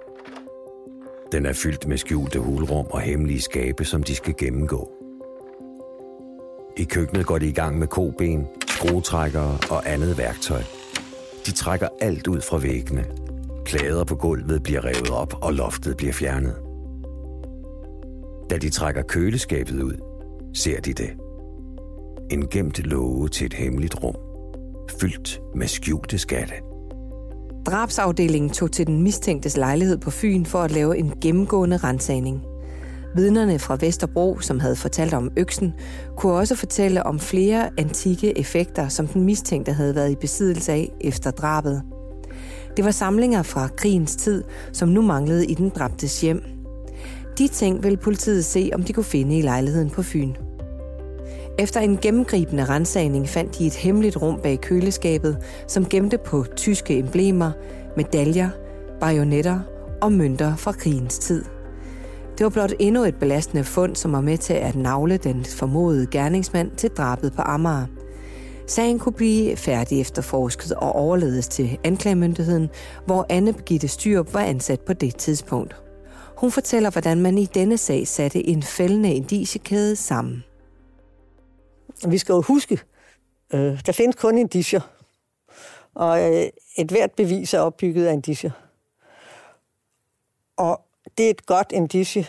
Den 1.33 1.47
er 1.47 1.53
fyldt 1.53 1.87
med 1.87 1.97
skjulte 1.97 2.38
hulrum 2.38 2.87
og 2.87 3.01
hemmelige 3.01 3.40
skabe, 3.40 3.85
som 3.85 4.03
de 4.03 4.14
skal 4.14 4.35
gennemgå. 4.38 4.90
I 6.77 6.85
køkkenet 6.85 7.27
går 7.27 7.38
de 7.38 7.49
i 7.49 7.53
gang 7.53 7.79
med 7.79 7.87
koben, 7.87 8.47
skruetrækkere 8.81 9.59
og 9.71 9.93
andet 9.93 10.19
værktøj. 10.19 10.62
De 11.47 11.53
trækker 11.53 11.88
alt 12.01 12.27
ud 12.27 12.40
fra 12.40 12.59
væggene. 12.59 13.05
Klæder 13.64 14.05
på 14.05 14.14
gulvet 14.14 14.62
bliver 14.62 14.85
revet 14.85 15.11
op, 15.11 15.35
og 15.43 15.53
loftet 15.55 15.97
bliver 15.97 16.12
fjernet. 16.12 16.57
Da 18.51 18.57
de 18.57 18.71
trækker 18.71 19.03
køleskabet 19.03 19.83
ud, 19.83 19.95
ser 20.55 20.81
de 20.81 20.93
det. 20.93 21.11
En 22.31 22.49
gemt 22.49 22.79
låge 22.79 23.29
til 23.29 23.47
et 23.47 23.53
hemmeligt 23.53 24.03
rum 24.03 24.16
fyldt 25.01 25.40
med 25.55 25.66
skjulte 25.66 26.19
skatte. 26.19 26.55
Drabsafdelingen 27.66 28.51
tog 28.51 28.73
til 28.73 28.87
den 28.87 29.03
mistænktes 29.03 29.57
lejlighed 29.57 29.99
på 29.99 30.11
Fyn 30.11 30.45
for 30.45 30.59
at 30.59 30.71
lave 30.71 30.99
en 30.99 31.12
gennemgående 31.21 31.77
rensagning. 31.77 32.49
Vidnerne 33.14 33.59
fra 33.59 33.77
Vesterbro, 33.81 34.38
som 34.40 34.61
havde 34.61 34.77
fortalt 34.77 35.14
om 35.14 35.31
øksen, 35.37 35.75
kunne 36.16 36.33
også 36.33 36.55
fortælle 36.55 37.07
om 37.07 37.20
flere 37.20 37.70
antikke 37.79 38.38
effekter, 38.38 38.88
som 38.88 39.07
den 39.07 39.25
mistænkte 39.25 39.73
havde 39.73 39.94
været 39.94 40.11
i 40.11 40.16
besiddelse 40.20 40.73
af 40.73 40.92
efter 41.01 41.31
drabet. 41.31 41.83
Det 42.77 42.85
var 42.85 42.90
samlinger 42.90 43.42
fra 43.42 43.68
krigens 43.77 44.16
tid, 44.16 44.44
som 44.73 44.88
nu 44.88 45.03
manglede 45.03 45.46
i 45.46 45.55
den 45.55 45.68
dræbtes 45.68 46.20
hjem. 46.20 46.42
De 47.38 47.49
ting 47.49 47.83
ville 47.83 47.99
politiet 47.99 48.44
se, 48.44 48.70
om 48.75 48.83
de 48.83 48.92
kunne 48.92 49.05
finde 49.05 49.38
i 49.38 49.42
lejligheden 49.42 49.90
på 49.90 50.03
Fyn. 50.03 50.33
Efter 51.59 51.81
en 51.81 51.96
gennemgribende 51.96 52.64
rensagning 52.64 53.29
fandt 53.29 53.59
de 53.59 53.66
et 53.66 53.75
hemmeligt 53.75 54.23
rum 54.23 54.40
bag 54.42 54.61
køleskabet, 54.61 55.38
som 55.66 55.87
gemte 55.87 56.18
på 56.18 56.44
tyske 56.57 56.99
emblemer, 56.99 57.53
medaljer, 57.96 58.51
bajonetter 59.01 59.61
og 60.03 60.12
mønter 60.12 60.57
fra 60.57 60.73
krigens 60.73 61.18
tid. 61.18 61.44
Det 62.40 62.44
var 62.44 62.50
blot 62.50 62.72
endnu 62.79 63.05
et 63.05 63.14
belastende 63.14 63.64
fund, 63.64 63.96
som 63.96 64.12
var 64.12 64.20
med 64.20 64.38
til 64.38 64.55
at 64.55 64.76
navle 64.76 65.16
den 65.16 65.44
formodede 65.44 66.07
gerningsmand 66.07 66.76
til 66.76 66.90
drabet 66.90 67.33
på 67.33 67.42
Amager. 67.42 67.87
Sagen 68.66 68.98
kunne 68.98 69.12
blive 69.12 69.57
færdig 69.57 70.00
efterforsket 70.00 70.72
og 70.72 70.92
overledes 70.92 71.48
til 71.48 71.79
anklagemyndigheden, 71.85 72.70
hvor 73.07 73.26
Anne 73.29 73.53
Begitte 73.53 73.88
Styrup 73.88 74.35
var 74.35 74.40
ansat 74.40 74.81
på 74.81 74.92
det 74.92 75.16
tidspunkt. 75.16 75.76
Hun 76.37 76.50
fortæller, 76.50 76.90
hvordan 76.90 77.20
man 77.20 77.38
i 77.38 77.44
denne 77.44 77.79
sag 77.79 78.09
satte 78.09 78.46
en 78.46 78.62
fældende 78.62 79.14
indiciekæde 79.14 79.96
sammen. 79.96 80.44
Vi 82.09 82.18
skal 82.18 82.33
jo 82.33 82.40
huske, 82.42 82.81
øh, 83.55 83.81
der 83.87 83.92
findes 83.92 84.16
kun 84.16 84.38
indicier, 84.38 84.81
og 85.94 86.33
øh, 86.35 86.46
et 86.79 86.90
hvert 86.90 87.12
bevis 87.12 87.55
er 87.55 87.61
opbygget 87.61 88.07
af 88.07 88.12
indicier. 88.12 88.50
Og 90.57 90.81
det 91.20 91.26
er 91.26 91.30
et 91.30 91.46
godt 91.46 91.72
indicie 91.72 92.26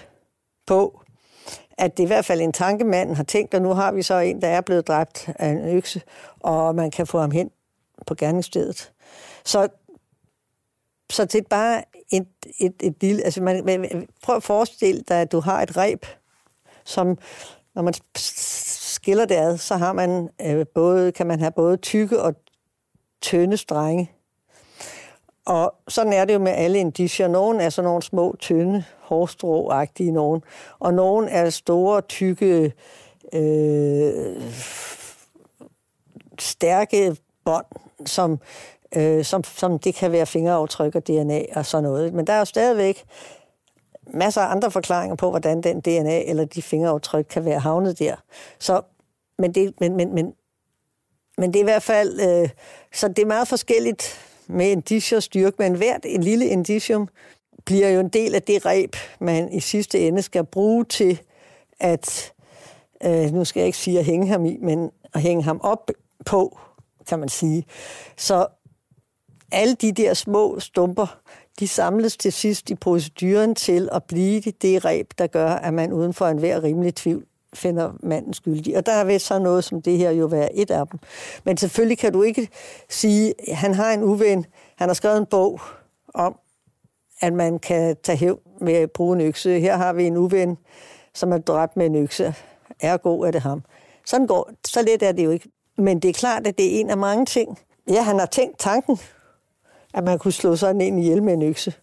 på, 0.68 1.02
at 1.78 1.98
det 1.98 2.04
er 2.04 2.08
i 2.08 2.14
hvert 2.14 2.26
fald 2.26 2.42
en 2.42 2.54
tankemand 2.54 3.16
har 3.16 3.24
tænkt, 3.24 3.54
og 3.54 3.62
nu 3.62 3.74
har 3.74 3.92
vi 3.92 4.02
så 4.02 4.20
en, 4.20 4.42
der 4.42 4.48
er 4.48 4.62
blevet 4.62 4.88
dræbt 4.88 5.30
af 5.36 5.48
en 5.50 5.78
økse, 5.78 6.02
og 6.40 6.76
man 6.76 6.92
kan 6.92 7.08
få 7.08 7.20
ham 7.20 7.32
hen 7.32 7.52
på 8.08 8.16
gerningsstedet. 8.16 8.92
Så, 9.46 9.68
så 11.10 11.26
det 11.26 11.36
er 11.36 11.48
bare 11.50 11.84
et, 12.12 12.28
et, 12.60 12.74
et 12.84 12.96
lille... 13.02 13.24
Altså 13.24 13.42
man, 13.42 13.66
man, 13.66 14.08
prøv 14.24 14.36
at 14.36 14.44
forestille 14.44 15.04
dig, 15.08 15.22
at 15.22 15.32
du 15.32 15.40
har 15.40 15.62
et 15.62 15.78
reb, 15.78 16.06
som 16.86 17.18
når 17.76 17.82
man 17.82 17.94
skiller 18.16 19.26
det 19.26 19.36
ad, 19.36 19.58
så 19.58 19.76
har 19.76 19.94
man 19.94 20.30
øh, 20.42 20.66
både, 20.76 21.12
kan 21.12 21.28
man 21.28 21.40
have 21.40 21.52
både 21.52 21.78
tykke 21.78 22.22
og 22.22 22.36
tynde 23.22 23.58
strenge. 23.58 24.12
Og 25.46 25.76
sådan 25.88 26.14
er 26.14 26.26
det 26.26 26.34
jo 26.34 26.40
med 26.40 26.52
alle 26.52 26.80
indicier. 26.80 27.28
Nogle 27.28 27.64
er 27.64 27.70
sådan 27.70 27.88
nogle 27.88 28.02
små, 28.02 28.36
tynde, 28.40 28.84
hårstråagtige 29.00 30.12
nogen, 30.12 30.44
og 30.80 30.94
nogle 30.94 31.30
er 31.30 31.50
store, 31.50 32.02
tykke, 32.02 32.74
øh, 33.34 34.42
stærke 36.40 37.16
bånd, 37.46 37.66
som, 38.06 38.40
øh, 38.96 39.26
som, 39.26 39.44
som 39.44 39.80
det 39.80 39.96
kan 39.96 40.12
være 40.12 40.26
fingeraftryk 40.26 40.96
og 40.96 41.08
DNA 41.08 41.42
og 41.56 41.66
sådan 41.66 41.84
noget. 41.84 42.14
Men 42.14 42.28
der 42.28 42.34
er 42.34 42.40
jo 42.40 42.46
stadigvæk 42.46 43.04
masser 44.08 44.42
af 44.42 44.52
andre 44.52 44.72
forklaringer 44.72 45.16
på, 45.16 45.30
hvordan 45.30 45.62
den 45.62 45.82
DNA 45.82 46.24
eller 46.24 46.46
de 46.46 46.62
fingeraftryk 46.62 47.26
kan 47.30 47.46
være 47.46 47.60
havnet 47.60 48.00
der. 48.00 48.16
Så, 48.60 48.82
men, 49.38 49.52
det, 49.56 49.74
men, 49.80 49.96
men, 49.96 50.14
men, 50.14 50.34
men 51.38 51.54
det 51.54 51.60
er 51.60 51.64
i 51.64 51.72
hvert 51.72 51.84
fald, 51.84 52.20
øh, 52.20 52.50
så 52.94 53.08
det 53.08 53.20
er 53.20 53.26
meget 53.26 53.48
forskelligt 53.48 54.31
med 54.48 54.72
indicier 54.72 55.20
styrke, 55.20 55.56
men 55.60 55.76
hvert 55.76 56.02
et 56.06 56.24
lille 56.24 56.46
indicium 56.46 57.10
bliver 57.66 57.90
jo 57.90 58.00
en 58.00 58.10
del 58.10 58.36
af 58.36 58.44
det 58.44 58.66
reb, 58.66 58.96
man 59.20 59.54
i 59.54 59.60
sidste 59.60 60.00
ende 60.00 60.22
skal 60.22 60.46
bruge 60.46 60.86
til 60.86 61.22
at, 61.80 62.34
øh, 63.04 63.34
nu 63.34 63.46
skal 63.46 63.60
jeg 63.60 63.66
ikke 63.66 63.78
sige 63.78 64.00
at 64.00 64.06
hænge 64.06 64.28
ham 64.28 64.46
i, 64.46 64.58
men 64.62 64.92
at 65.14 65.22
hænge 65.22 65.44
ham 65.44 65.60
op 65.64 65.92
på, 66.26 66.60
kan 67.08 67.20
man 67.20 67.30
sige. 67.30 67.66
Så 68.18 68.48
alle 69.52 69.76
de 69.76 69.92
der 69.92 70.14
små 70.14 70.60
stumper, 70.60 71.20
de 71.60 71.68
samles 71.68 72.18
til 72.18 72.34
sidst 72.34 72.70
i 72.70 72.76
proceduren 72.76 73.56
til 73.56 73.90
at 73.92 74.04
blive 74.04 74.42
det 74.42 74.86
reb, 74.86 75.12
der 75.18 75.28
gør, 75.28 75.50
at 75.50 75.74
man 75.74 75.94
uden 75.94 76.14
for 76.14 76.28
enhver 76.28 76.64
rimelig 76.64 76.96
tvivl 76.96 77.26
finder 77.54 77.92
manden 78.04 78.34
skyldig. 78.34 78.78
Og 78.78 78.86
der 78.86 79.04
vil 79.04 79.20
så 79.20 79.40
noget 79.40 79.64
som 79.64 79.82
det 79.82 79.98
her 79.98 80.12
jo 80.12 80.26
være 80.26 80.56
et 80.56 80.72
af 80.72 80.88
dem. 80.88 81.00
Men 81.44 81.58
selvfølgelig 81.58 81.98
kan 81.98 82.14
du 82.14 82.22
ikke 82.22 82.50
sige, 82.90 83.34
at 83.48 83.56
han 83.56 83.74
har 83.74 83.92
en 83.92 84.04
uven, 84.04 84.46
han 84.76 84.90
har 84.90 84.94
skrevet 84.94 85.18
en 85.18 85.26
bog 85.26 85.62
om, 86.14 86.36
at 87.22 87.34
man 87.34 87.60
kan 87.60 87.98
tage 88.04 88.18
hæv 88.18 88.40
med 88.62 88.74
at 88.74 88.92
bruge 88.92 89.16
en 89.16 89.22
økse. 89.22 89.60
Her 89.60 89.78
har 89.78 89.94
vi 89.94 90.04
en 90.04 90.18
uven, 90.18 90.58
som 91.14 91.32
er 91.32 91.38
dræbt 91.38 91.78
med 91.78 91.86
en 91.86 91.96
økse. 91.96 92.36
Ergo 92.80 93.22
er 93.22 93.32
det 93.32 93.42
ham. 93.42 93.64
Sådan 94.06 94.28
går, 94.28 94.52
så 94.68 94.82
let 94.82 95.04
er 95.04 95.12
det 95.12 95.26
jo 95.26 95.30
ikke. 95.30 95.50
Men 95.78 96.00
det 96.00 96.10
er 96.10 96.14
klart, 96.14 96.48
at 96.48 96.58
det 96.58 96.76
er 96.76 96.80
en 96.80 96.90
af 96.90 96.98
mange 96.98 97.26
ting. 97.26 97.60
Ja, 97.90 98.02
han 98.02 98.20
har 98.20 98.26
tænkt 98.26 98.60
tanken, 98.60 99.00
at 99.94 100.04
man 100.04 100.20
kunne 100.20 100.32
slå 100.32 100.56
sådan 100.56 100.82
en 100.82 100.98
ihjel 100.98 101.24
med 101.24 101.34
en 101.34 101.42
økse. 101.42 101.74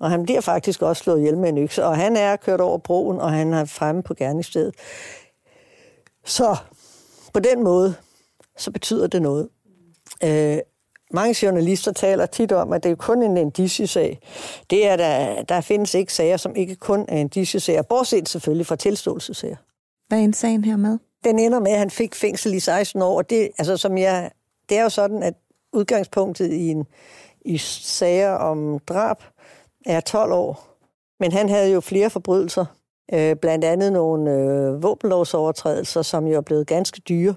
Og 0.00 0.10
han 0.10 0.22
bliver 0.22 0.40
faktisk 0.40 0.82
også 0.82 1.02
slået 1.02 1.18
ihjel 1.18 1.38
med 1.38 1.48
en 1.48 1.58
økse. 1.58 1.84
Og 1.84 1.96
han 1.96 2.16
er 2.16 2.36
kørt 2.36 2.60
over 2.60 2.78
broen, 2.78 3.20
og 3.20 3.32
han 3.32 3.52
er 3.52 3.64
fremme 3.64 4.02
på 4.02 4.14
gerningsstedet. 4.14 4.74
Så 6.24 6.56
på 7.34 7.40
den 7.40 7.64
måde, 7.64 7.94
så 8.56 8.70
betyder 8.70 9.06
det 9.06 9.22
noget. 9.22 9.48
Øh, 10.24 10.58
mange 11.10 11.36
journalister 11.42 11.92
taler 11.92 12.26
tit 12.26 12.52
om, 12.52 12.72
at 12.72 12.82
det 12.82 12.90
er 12.90 12.96
kun 12.96 13.22
en 13.22 13.36
indiciesag. 13.36 14.18
Det 14.70 14.86
er 14.86 14.96
der, 14.96 15.42
der 15.42 15.60
findes 15.60 15.94
ikke 15.94 16.12
sager, 16.12 16.36
som 16.36 16.56
ikke 16.56 16.76
kun 16.76 17.04
er 17.08 17.16
indiciesager, 17.16 17.82
bortset 17.82 18.28
selvfølgelig 18.28 18.66
fra 18.66 18.76
tilståelsessager. 18.76 19.56
Hvad 20.08 20.18
er 20.18 20.22
en 20.22 20.32
sagen 20.32 20.64
her 20.64 20.76
med? 20.76 20.98
Den 21.24 21.38
ender 21.38 21.60
med, 21.60 21.72
at 21.72 21.78
han 21.78 21.90
fik 21.90 22.14
fængsel 22.14 22.54
i 22.54 22.60
16 22.60 23.02
år, 23.02 23.16
og 23.16 23.30
det, 23.30 23.50
altså, 23.58 23.76
som 23.76 23.98
jeg, 23.98 24.30
det 24.68 24.78
er 24.78 24.82
jo 24.82 24.88
sådan, 24.88 25.22
at 25.22 25.34
udgangspunktet 25.72 26.52
i, 26.52 26.68
en, 26.68 26.86
i 27.40 27.58
sager 27.58 28.30
om 28.30 28.78
drab 28.78 29.16
er 29.86 30.00
12 30.00 30.32
år. 30.32 30.76
Men 31.20 31.32
han 31.32 31.48
havde 31.48 31.72
jo 31.72 31.80
flere 31.80 32.10
forbrydelser, 32.10 32.64
øh, 33.12 33.36
blandt 33.36 33.64
andet 33.64 33.92
nogle 33.92 34.30
øh, 34.30 34.82
våbenlovsovertrædelser, 34.82 36.02
som 36.02 36.26
jo 36.26 36.36
er 36.36 36.40
blevet 36.40 36.66
ganske 36.66 37.00
dyre, 37.00 37.34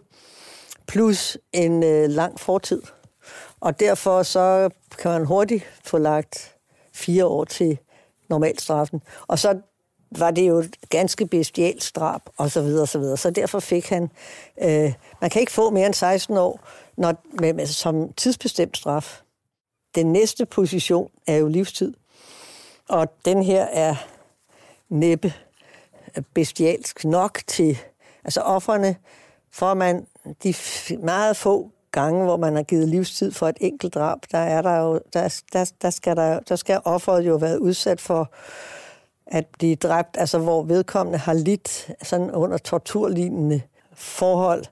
plus 0.88 1.38
en 1.54 1.84
øh, 1.84 2.10
lang 2.10 2.40
fortid. 2.40 2.82
Og 3.60 3.80
derfor 3.80 4.24
så 4.24 4.70
kan 4.98 5.12
man 5.12 5.26
hurtigt 5.26 5.64
få 5.86 5.98
lagt 5.98 6.56
fire 6.94 7.26
år 7.26 7.44
til 7.44 7.78
normalstraffen. 8.30 9.02
Og 9.28 9.40
så 9.40 9.60
var 10.12 10.32
det 10.32 10.48
jo 10.48 10.58
et 10.58 10.76
ganske 10.90 11.26
bestialt 11.26 11.92
drab, 11.96 12.22
og 12.38 12.52
så 12.52 12.62
videre, 12.62 12.82
og 12.82 12.88
så 12.88 13.00
videre. 13.00 13.18
Så 13.18 13.30
derfor 13.30 13.60
fik 13.60 13.90
han... 13.90 14.12
Øh, 14.62 14.94
man 15.22 15.30
kan 15.30 15.40
ikke 15.40 15.52
få 15.52 15.70
mere 15.70 15.86
end 15.86 15.94
16 15.94 16.38
år 16.38 16.60
når, 16.98 17.24
med, 17.40 17.54
med, 17.54 17.66
som 17.66 18.14
tidsbestemt 18.14 18.78
straf. 18.78 19.22
Den 19.96 20.14
næste 20.14 20.46
position 20.46 21.12
er 21.28 21.36
jo 21.36 21.48
livstid. 21.48 21.94
Og 22.90 23.08
den 23.26 23.44
her 23.44 23.64
er 23.64 23.96
næppe 24.90 25.34
bestialsk 26.34 27.06
nok 27.06 27.40
til... 27.48 27.78
Altså 28.24 28.42
offerne, 28.42 28.96
for 29.52 29.74
man 29.74 30.08
de 30.44 30.54
meget 31.00 31.38
få 31.38 31.72
gange, 31.92 32.24
hvor 32.24 32.38
man 32.38 32.56
har 32.56 32.64
givet 32.64 32.90
livstid 32.90 33.32
for 33.32 33.48
et 33.48 33.58
enkelt 33.62 33.94
drab, 33.94 34.18
der 34.32 34.38
er 34.38 34.62
der 34.62 34.78
jo, 34.78 35.00
der, 35.14 35.42
der, 35.54 35.72
der 35.82 35.90
skal 35.90 36.16
der, 36.16 36.40
der 36.40 36.56
skal 36.56 36.82
offeret 36.86 37.22
jo 37.22 37.36
være 37.36 37.62
udsat 37.62 38.02
for 38.02 38.32
at 39.28 39.46
blive 39.48 39.76
dræbt, 39.76 40.18
altså 40.18 40.38
hvor 40.40 40.64
vedkommende 40.64 41.20
har 41.20 41.34
lidt 41.34 41.92
sådan 42.04 42.32
under 42.32 42.58
torturlignende 42.58 43.62
forhold, 43.94 44.66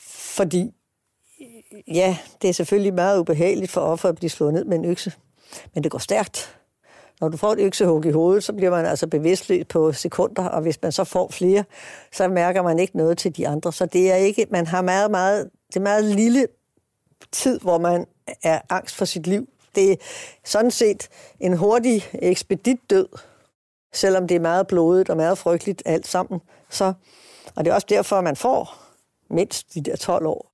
fordi 0.00 0.74
ja, 1.88 2.16
det 2.42 2.50
er 2.50 2.54
selvfølgelig 2.54 2.94
meget 2.94 3.18
ubehageligt 3.18 3.70
for 3.70 3.80
offeret 3.80 4.12
at 4.12 4.18
blive 4.18 4.30
slået 4.30 4.54
ned 4.54 4.64
med 4.64 4.78
en 4.78 4.84
økse, 4.84 5.12
men 5.74 5.84
det 5.84 5.92
går 5.92 5.98
stærkt. 5.98 6.59
Når 7.20 7.28
du 7.28 7.36
får 7.36 7.52
et 7.52 7.58
øksehug 7.58 8.06
i 8.06 8.10
hovedet, 8.10 8.44
så 8.44 8.52
bliver 8.52 8.70
man 8.70 8.86
altså 8.86 9.06
bevidstløs 9.06 9.64
på 9.68 9.92
sekunder, 9.92 10.44
og 10.44 10.62
hvis 10.62 10.82
man 10.82 10.92
så 10.92 11.04
får 11.04 11.28
flere, 11.30 11.64
så 12.12 12.28
mærker 12.28 12.62
man 12.62 12.78
ikke 12.78 12.96
noget 12.96 13.18
til 13.18 13.36
de 13.36 13.48
andre. 13.48 13.72
Så 13.72 13.86
det 13.86 14.12
er 14.12 14.16
ikke, 14.16 14.46
man 14.50 14.66
har 14.66 14.82
meget, 14.82 15.10
meget, 15.10 15.50
det 15.68 15.76
er 15.76 15.80
meget 15.80 16.04
lille 16.04 16.46
tid, 17.32 17.60
hvor 17.60 17.78
man 17.78 18.06
er 18.42 18.60
angst 18.68 18.96
for 18.96 19.04
sit 19.04 19.26
liv. 19.26 19.48
Det 19.74 19.92
er 19.92 19.96
sådan 20.44 20.70
set 20.70 21.08
en 21.40 21.56
hurtig 21.56 22.08
ekspedit 22.14 22.90
død, 22.90 23.06
selvom 23.92 24.28
det 24.28 24.34
er 24.34 24.40
meget 24.40 24.66
blodet 24.66 25.10
og 25.10 25.16
meget 25.16 25.38
frygteligt 25.38 25.82
alt 25.86 26.06
sammen. 26.06 26.40
Så, 26.70 26.92
og 27.54 27.64
det 27.64 27.70
er 27.70 27.74
også 27.74 27.86
derfor, 27.90 28.16
at 28.16 28.24
man 28.24 28.36
får 28.36 28.76
mindst 29.30 29.74
de 29.74 29.80
der 29.80 29.96
12 29.96 30.26
år. 30.26 30.52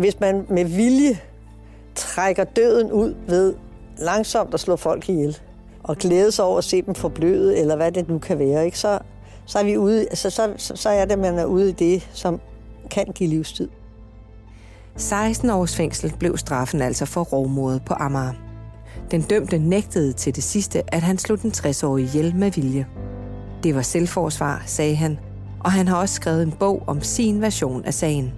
Hvis 0.00 0.20
man 0.20 0.46
med 0.48 0.64
vilje 0.64 1.20
trækker 1.94 2.44
døden 2.44 2.92
ud 2.92 3.14
ved 3.28 3.54
langsomt 3.98 4.54
at 4.54 4.60
slå 4.60 4.76
folk 4.76 5.08
ihjel, 5.08 5.38
og 5.88 5.96
glæde 5.96 6.32
sig 6.32 6.44
over 6.44 6.58
at 6.58 6.64
se 6.64 6.82
dem 6.82 6.94
forbløde, 6.94 7.58
eller 7.58 7.76
hvad 7.76 7.92
det 7.92 8.08
nu 8.08 8.18
kan 8.18 8.38
være, 8.38 8.64
ikke? 8.64 8.78
Så, 8.78 8.98
så, 9.46 9.58
er 9.58 9.64
vi 9.64 9.76
ude, 9.76 10.00
altså, 10.00 10.30
så, 10.30 10.52
så, 10.56 10.76
så 10.76 10.88
er 10.88 11.04
det, 11.04 11.18
man 11.18 11.38
er 11.38 11.44
ude 11.44 11.68
i 11.68 11.72
det, 11.72 12.08
som 12.12 12.40
kan 12.90 13.06
give 13.14 13.28
livstid. 13.28 13.68
16 14.96 15.50
års 15.50 15.76
fængsel 15.76 16.14
blev 16.18 16.36
straffen 16.36 16.82
altså 16.82 17.04
for 17.06 17.22
rovmordet 17.22 17.82
på 17.84 17.94
Amager. 17.94 18.32
Den 19.10 19.22
dømte 19.22 19.58
nægtede 19.58 20.12
til 20.12 20.36
det 20.36 20.44
sidste, 20.44 20.94
at 20.94 21.02
han 21.02 21.18
slog 21.18 21.42
den 21.42 21.50
60-årige 21.50 22.04
ihjel 22.04 22.36
med 22.36 22.50
vilje. 22.50 22.86
Det 23.62 23.74
var 23.74 23.82
selvforsvar, 23.82 24.62
sagde 24.66 24.96
han, 24.96 25.18
og 25.60 25.72
han 25.72 25.88
har 25.88 25.96
også 25.96 26.14
skrevet 26.14 26.42
en 26.42 26.52
bog 26.52 26.82
om 26.86 27.02
sin 27.02 27.40
version 27.40 27.84
af 27.84 27.94
sagen. 27.94 28.32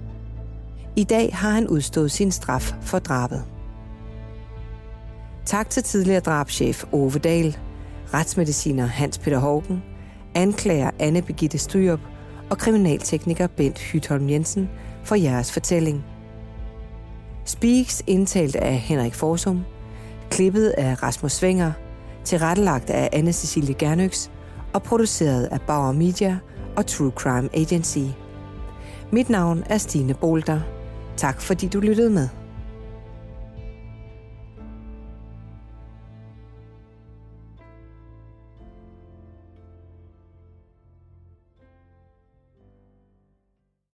I 0.96 1.04
dag 1.04 1.36
har 1.36 1.50
han 1.50 1.68
udstået 1.68 2.10
sin 2.10 2.32
straf 2.32 2.72
for 2.82 2.98
drabet. 2.98 3.44
Tak 5.46 5.70
til 5.70 5.82
tidligere 5.82 6.20
drabschef 6.20 6.84
Ove 6.92 7.18
Dahl, 7.18 7.58
retsmediciner 8.14 8.86
Hans 8.86 9.18
Peter 9.18 9.38
Hågen, 9.38 9.82
anklager 10.34 10.90
Anne 10.98 11.22
Begitte 11.22 11.58
Stryop 11.58 12.00
og 12.50 12.58
kriminaltekniker 12.58 13.46
Bent 13.46 13.78
Hytholm 13.78 14.28
Jensen 14.28 14.70
for 15.04 15.14
jeres 15.14 15.52
fortælling. 15.52 16.04
Speaks 17.44 18.02
indtalt 18.06 18.56
af 18.56 18.78
Henrik 18.78 19.14
Forsum, 19.14 19.64
klippet 20.30 20.68
af 20.68 21.02
Rasmus 21.02 21.32
Svinger, 21.32 21.72
tilrettelagt 22.24 22.90
af 22.90 23.08
anne 23.12 23.32
Cecilie 23.32 23.74
Gernøks 23.74 24.30
og 24.72 24.82
produceret 24.82 25.44
af 25.44 25.60
Bauer 25.60 25.92
Media 25.92 26.38
og 26.76 26.86
True 26.86 27.10
Crime 27.10 27.48
Agency. 27.52 27.98
Mit 29.12 29.30
navn 29.30 29.62
er 29.66 29.78
Stine 29.78 30.14
Bolter. 30.14 30.60
Tak 31.16 31.40
fordi 31.40 31.68
du 31.68 31.80
lyttede 31.80 32.10
med. 32.10 32.28